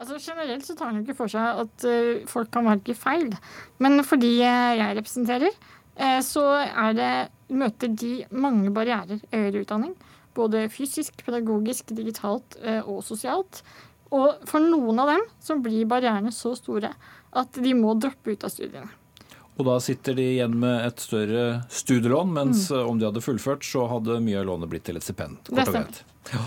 [0.02, 3.34] Altså Generelt så tar den ikke for seg at uh, folk kan velge feil.
[3.82, 5.58] Men fordi jeg representerer,
[6.26, 7.12] så er det,
[7.52, 9.96] møter de mange barrierer i høyere utdanning.
[10.38, 13.62] Både fysisk, pedagogisk, digitalt eh, og sosialt.
[14.12, 16.94] Og for noen av dem så blir barrierene så store
[17.38, 18.90] at de må droppe ut av studiene.
[19.60, 22.86] Og da sitter de igjen med et større studielån, mens mm.
[22.88, 25.42] om de hadde fullført, så hadde mye av lånet blitt til et stipend.
[25.52, 26.00] Kort og greit.
[26.32, 26.46] Ja.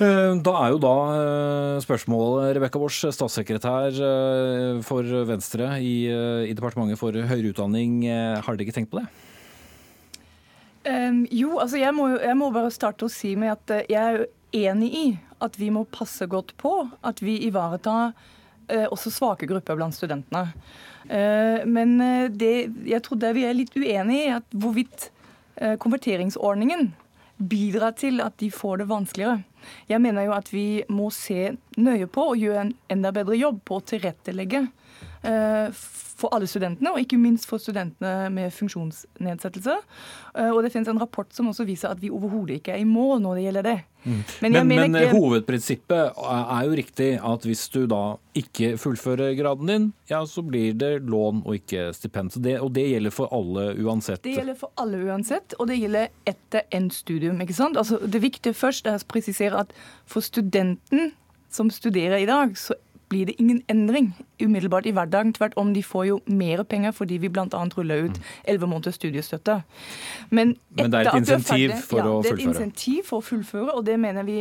[0.00, 3.98] Eh, da er jo da eh, spørsmålet, Rebekka Bors, statssekretær
[4.86, 6.08] for Venstre i,
[6.48, 8.06] i Departementet for høyere utdanning.
[8.08, 9.08] Har dere ikke tenkt på det?
[10.80, 14.00] Um, jo, altså jeg må, jeg må, bare starte å si med at eh, jeg
[14.00, 15.04] er enig i
[15.44, 16.72] at vi må passe godt på
[17.04, 18.14] at vi ivaretar
[18.70, 20.52] også svake grupper blant studentene.
[21.66, 21.96] Men
[22.38, 25.08] det, jeg tror det vi er litt uenige i, at hvorvidt
[25.82, 26.92] konverteringsordningen
[27.50, 29.40] bidrar til at de får det vanskeligere.
[29.90, 33.62] Jeg mener jo at vi må se nøye på og gjøre en enda bedre jobb
[33.68, 34.66] på å tilrettelegge
[36.20, 39.76] for alle studentene, og ikke minst for studentene med funksjonsnedsettelse.
[40.36, 42.88] Eh, og det finnes en rapport som også viser at vi overhodet ikke er i
[42.88, 43.76] mål når det gjelder det.
[44.00, 44.20] Mm.
[44.40, 45.12] Men, men, men ikke...
[45.12, 48.02] hovedprinsippet er jo riktig at hvis du da
[48.40, 52.32] ikke fullfører graden din, ja, så blir det lån og ikke stipend.
[52.40, 54.22] Det, og det gjelder for alle uansett?
[54.24, 57.40] Det gjelder for alle uansett, og det gjelder etter endt studium.
[57.44, 57.80] ikke sant?
[57.80, 59.74] Altså, det viktige først er å presisere at
[60.08, 61.12] for studenten
[61.50, 62.76] som studerer i dag, så
[63.10, 65.32] blir det ingen endring umiddelbart i hverdagen.
[65.34, 67.46] Tvert om, de får jo mer penger fordi vi bl.a.
[67.76, 69.62] ruller ut elleve måneders studiestøtte.
[70.30, 72.22] Men, Men, det er et insentiv for ja, å fullføre?
[72.22, 74.38] Det er et insentiv for å fullføre, og det mener vi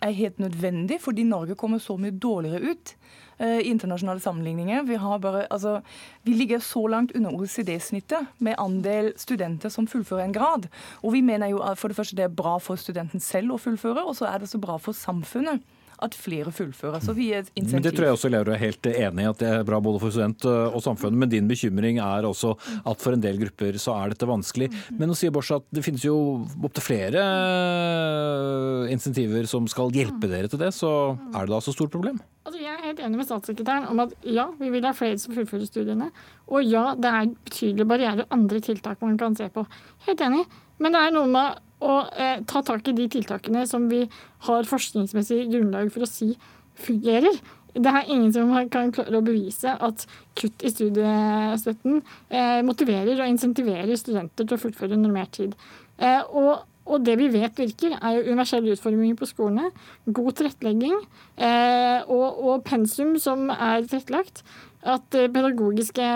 [0.00, 2.94] er helt nødvendig, fordi Norge kommer så mye dårligere ut
[3.38, 4.84] eh, i internasjonale sammenligninger.
[4.88, 5.80] Vi, bare, altså,
[6.22, 10.68] vi, ligger så langt under OECD-snittet med andel studenter som fullfører en grad.
[11.02, 13.60] Og vi mener jo at for det første det er bra for studenten selv å
[13.60, 15.64] fullføre, og så er det så bra for samfunnet
[16.04, 17.02] at flere fullfører.
[17.04, 17.76] Så vi er et insentiv.
[17.78, 20.00] Men Det tror jeg også elever er helt enig i, at det er bra både
[20.02, 21.18] for student eh, og samfunn.
[21.20, 24.70] Men din bekymring er også at for en del grupper så er dette vanskelig.
[24.96, 26.16] Men nå sier Bosch at det finnes jo
[26.60, 30.72] opptil flere eh, insentiver som skal hjelpe dere til det.
[30.76, 30.90] Så
[31.34, 32.20] er det da så stort problem?
[32.46, 35.34] Altså, jeg er helt enig med statssekretæren om at ja, vi vil ha flere som
[35.36, 36.10] fullfører studiene.
[36.48, 39.66] Og ja, det er betydelige barrierer og andre tiltak man kan se på.
[40.08, 40.46] Helt enig.
[40.80, 44.04] Men det er noe med å eh, ta tak i de tiltakene som vi
[44.46, 46.34] har forskningsmessig grunnlag for å si
[46.80, 47.40] fungerer.
[47.70, 50.06] Det er ingen som kan klare å bevise at
[50.38, 55.54] kutt i studiestøtten eh, motiverer og insentiverer studenter til å fullføre normert tid.
[56.00, 59.70] Eh, og, og, det vi vet virker, er jo universell utforming på skolene,
[60.08, 64.42] god tilrettelegging eh, og, og, pensum som er tilrettelagt.
[64.80, 66.10] At eh, pedagogiske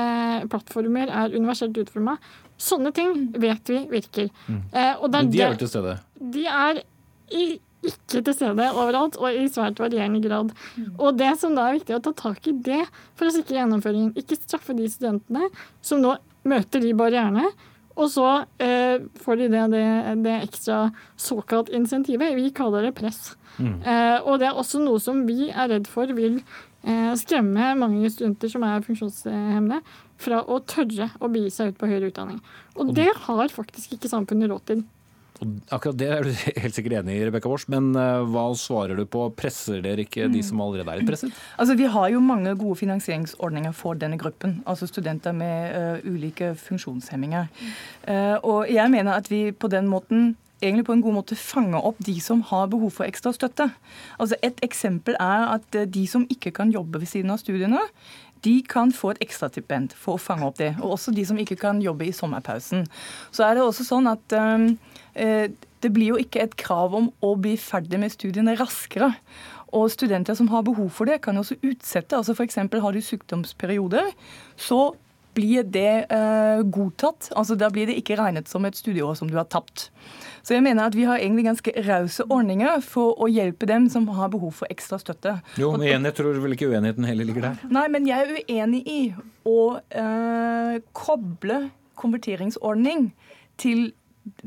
[0.51, 2.17] plattformer er universelt utforma.
[2.61, 4.29] Sånne ting vet vi virker.
[4.47, 4.61] Mm.
[4.73, 5.99] Eh, Men de er vel til stede?
[6.35, 6.83] De er
[7.35, 7.47] i
[7.85, 10.55] ikke til stede overalt og i svært varierende grad.
[10.97, 12.81] Og det som da er viktig å ta tak i det
[13.19, 14.15] for å sikre gjennomføringen.
[14.17, 15.51] Ikke straffe de studentene
[15.85, 16.15] som nå
[16.49, 17.47] møter de barrierene.
[17.95, 18.27] Og så
[18.63, 19.87] eh, får de det, det,
[20.25, 20.79] det, ekstra
[21.21, 22.35] såkalt insentivet.
[22.35, 23.37] Vi kaller det press.
[23.59, 23.77] Mm.
[23.87, 26.41] Eh, og det er også noe som vi er redd for vil
[27.19, 29.81] skremme mange studenter som er funksjonshemmede,
[30.21, 32.43] fra å tørre å begi seg ut på høyere utdanning.
[32.77, 34.85] Og det har faktisk ikke samfunnet råd til.
[35.43, 36.31] Og akkurat det er du
[36.63, 39.27] helt sikkert enig i, Rebekka Wors, men eh, hva svarer du på?
[39.37, 41.35] Presser dere ikke de som allerede er litt presset?
[41.61, 46.53] Altså, Vi har jo mange gode finansieringsordninger for denne gruppen, altså studenter med uh, ulike
[46.59, 47.51] funksjonshemminger.
[48.07, 51.81] Uh, og jeg mener at vi på den måten egentlig på en god måte fange
[51.81, 53.71] opp de som har behov for ekstra støtte.
[54.19, 57.81] Altså Et eksempel er at de som ikke kan jobbe ved siden av studiene,
[58.45, 60.75] de kan få et ekstrastipend for å fange opp det.
[60.83, 62.85] Og også de som ikke kan jobbe i sommerpausen.
[63.33, 64.67] Så er det også sånn at um,
[65.15, 69.15] det blir jo ikke et krav om å bli ferdig med studiene raskere.
[69.75, 72.17] Og studenter som har behov for det, kan også utsette.
[72.17, 72.61] altså F.eks.
[72.61, 74.13] har du sykdomsperioder,
[74.57, 74.95] så
[75.35, 77.31] blir det eh, godtatt.
[77.37, 79.91] altså Da blir det ikke regnet som et studieår som du har tapt.
[80.45, 84.07] Så jeg mener at vi har egentlig ganske rause ordninger for å hjelpe dem som
[84.13, 85.39] har behov for ekstra støtte.
[85.61, 87.63] Jo, men jeg tror vel ikke uenigheten heller ligger der?
[87.73, 89.01] Nei, men jeg er uenig i
[89.49, 91.65] å eh, koble
[92.01, 93.09] konverteringsordning
[93.61, 93.93] til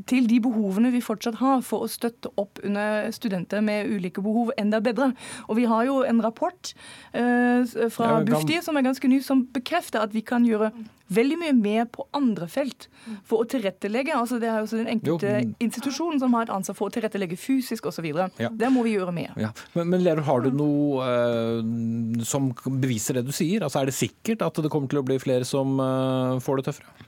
[0.10, 4.52] til de behovene vi fortsatt har for å støtte opp under studenter med ulike behov
[4.58, 5.12] enda bedre.
[5.48, 6.74] Og Vi har jo en rapport
[7.14, 10.72] eh, fra ja, Bufdir som er ganske ny, som bekrefter at vi kan gjøre
[11.14, 12.88] veldig mye mer på andre felt
[13.28, 14.16] for å tilrettelegge.
[14.16, 15.54] altså Det er jo den enkelte jo.
[15.64, 18.10] institusjonen som har et ansvar for å tilrettelegge fysisk osv.
[18.12, 18.52] Ja.
[18.52, 19.32] Der må vi gjøre mer.
[19.40, 19.54] Ja.
[19.78, 23.64] Men, men Lerud, har du noe eh, som beviser det du sier?
[23.64, 26.72] Altså Er det sikkert at det kommer til å bli flere som eh, får det
[26.72, 27.07] tøffere?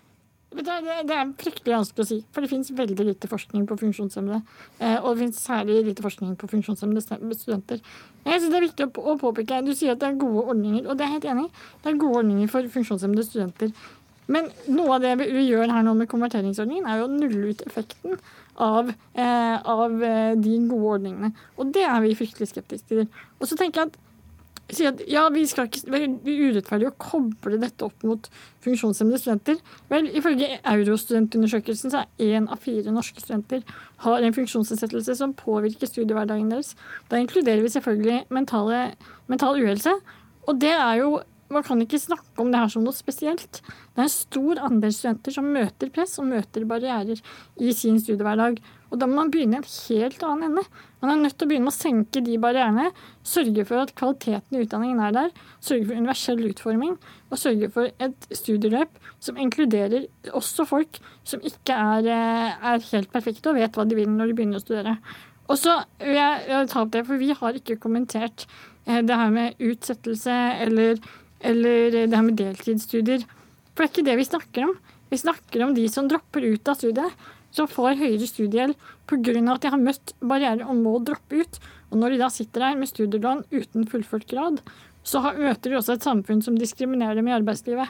[0.60, 0.76] Det,
[1.08, 4.40] det, er fryktelig vanskelig å si, for det finnes veldig lite forskning på funksjonshemmede.
[4.80, 7.04] Eh, og det finnes særlig lite forskning på funksjonshemmede
[7.38, 7.80] studenter.
[8.26, 10.84] Jeg synes Det er viktig å, å påpeke Du sier at det er gode ordninger,
[10.84, 11.64] og det er jeg helt enig i.
[11.84, 13.72] Det er gode ordninger for funksjonshemmede studenter.
[14.30, 17.64] Men noe av det vi gjør her nå med konverteringsordningen, er jo å nulle ut
[17.66, 18.20] effekten
[18.62, 21.32] av, eh, av eh, de gode ordningene.
[21.58, 23.10] Og det er vi fryktelig skeptiske til.
[23.40, 23.98] Og så tenker jeg at
[24.76, 28.30] si at ja, vi skal ikke være urettferdig å koble dette opp mot
[28.66, 29.58] funksjonshemmede studenter.
[29.92, 33.66] Vel, ifølge Eurostudentundersøkelsen så er én av fire norske studenter
[34.06, 36.76] har en funksjonsnedsettelse som påvirker studiehverdagen deres.
[37.12, 38.86] Da inkluderer vi selvfølgelig mentale,
[39.32, 39.96] mental uhelse.
[40.50, 43.62] Og det er jo man kan ikke snakke om det her som noe spesielt.
[43.64, 47.22] Det er en stor andel studenter som møter press og møter barrierer
[47.58, 48.60] i sin studiehverdag.
[48.90, 50.64] Og da må man begynne i en helt annen ende.
[51.00, 52.90] Man er nødt til å begynne med å senke de barrierene.
[53.28, 55.30] Sørge for at kvaliteten i utdanningen er der.
[55.62, 56.98] Sørge for universell utforming.
[57.30, 63.12] Og sørge for et studieløp som inkluderer også folk som ikke er, eh, er helt
[63.14, 64.98] perfekte og vet hva de vil når de begynner å studere.
[65.50, 68.46] Og så vil jeg ta opp det, for vi har ikke kommentert
[68.86, 70.36] eh, det her med utsettelse
[70.66, 70.98] eller,
[71.42, 73.26] eller det her med deltidsstudier.
[73.74, 74.78] For det er ikke det vi snakker om.
[75.10, 78.76] Vi snakker om de som dropper ut av studiet som får høyere studiegjeld
[79.10, 79.54] pga.
[79.54, 81.60] at de har møtt barrierer og må droppe ut.
[81.90, 84.62] Og når de da sitter der med studielån uten fullført grad,
[85.04, 87.90] så møter de også et samfunn som diskriminerer dem i arbeidslivet.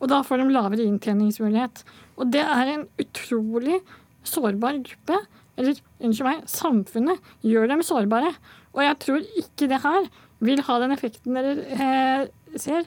[0.00, 1.82] Og da får de lavere inntjeningsmulighet.
[2.16, 3.80] Og det er en utrolig
[4.24, 5.18] sårbar gruppe.
[5.60, 8.32] Eller unnskyld meg, samfunnet gjør dem sårbare.
[8.72, 10.06] Og jeg tror ikke det her
[10.40, 12.22] vil ha den effekten dere eh,
[12.60, 12.86] ser.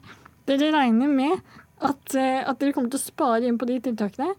[0.49, 1.35] Dere regner med
[1.83, 4.33] at, eh, at dere kommer til å spare inn på de tiltakene.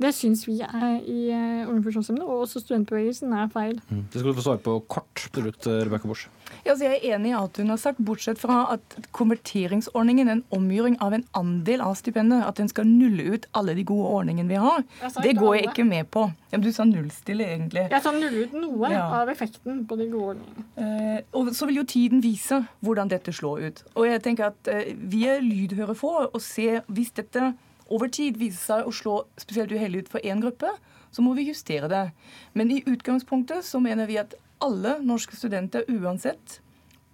[0.00, 3.80] Det syns vi er i uh, Unge funksjonshemmede, og også studentbevegelsen, er feil.
[3.90, 4.04] Mm.
[4.12, 6.28] Det skal du få svare på kort Brut, slutt, eh, Rebekka Bosch.
[6.64, 10.38] Ja, altså jeg er enig i alt hun har sagt, bortsett fra at konverteringsordningen er
[10.38, 12.42] en omgjøring av en andel av stipendet.
[12.46, 14.84] At den skal nulle ut alle de gode ordningene vi har.
[15.22, 16.26] Det går jeg ikke med på.
[16.50, 17.86] Ja, du sa nullstille, egentlig.
[17.92, 19.04] Jeg sa nulle ut noe ja.
[19.20, 20.68] av effekten på de gode ordningene.
[20.80, 23.82] Eh, og så vil jo tiden vise hvordan dette slår ut.
[23.94, 27.52] Og jeg tenker at eh, vi er lydhøre for å se hvis dette
[27.90, 30.70] over tid viser seg å slå spesielt uheldig ut for én gruppe,
[31.10, 32.04] så må vi justere det.
[32.54, 36.60] Men i utgangspunktet så mener vi at alle norske studenter uansett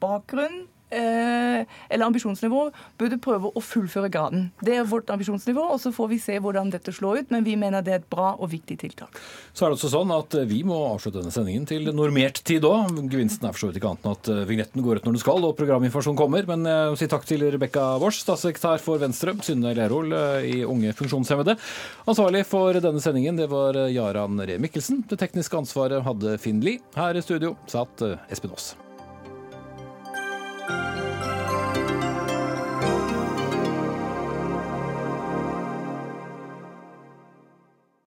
[0.02, 2.60] bakgrunn, eller ambisjonsnivå,
[2.98, 4.50] burde prøve å fullføre graden.
[4.62, 7.32] Det er vårt ambisjonsnivå, og så får vi se hvordan dette slår ut.
[7.34, 9.18] Men vi mener det er et bra og viktig tiltak.
[9.56, 12.94] Så er det også sånn at vi må avslutte denne sendingen til normert tid òg.
[13.10, 15.48] Gevinsten er for så vidt ikke annet enn at vignetten går ut når den skal
[15.48, 16.46] og programinformasjon kommer.
[16.48, 20.14] Men jeg si takk til Rebekka Wors, statssekretær for Venstre, Synne Lerhol
[20.46, 21.58] i Unge funksjonshemmede.
[22.06, 25.02] Ansvarlig for denne sendingen det var Jaran Ree Mikkelsen.
[25.10, 26.82] Det tekniske ansvaret hadde Finn Lie.
[26.96, 28.76] Her i studio satt Espen Aas.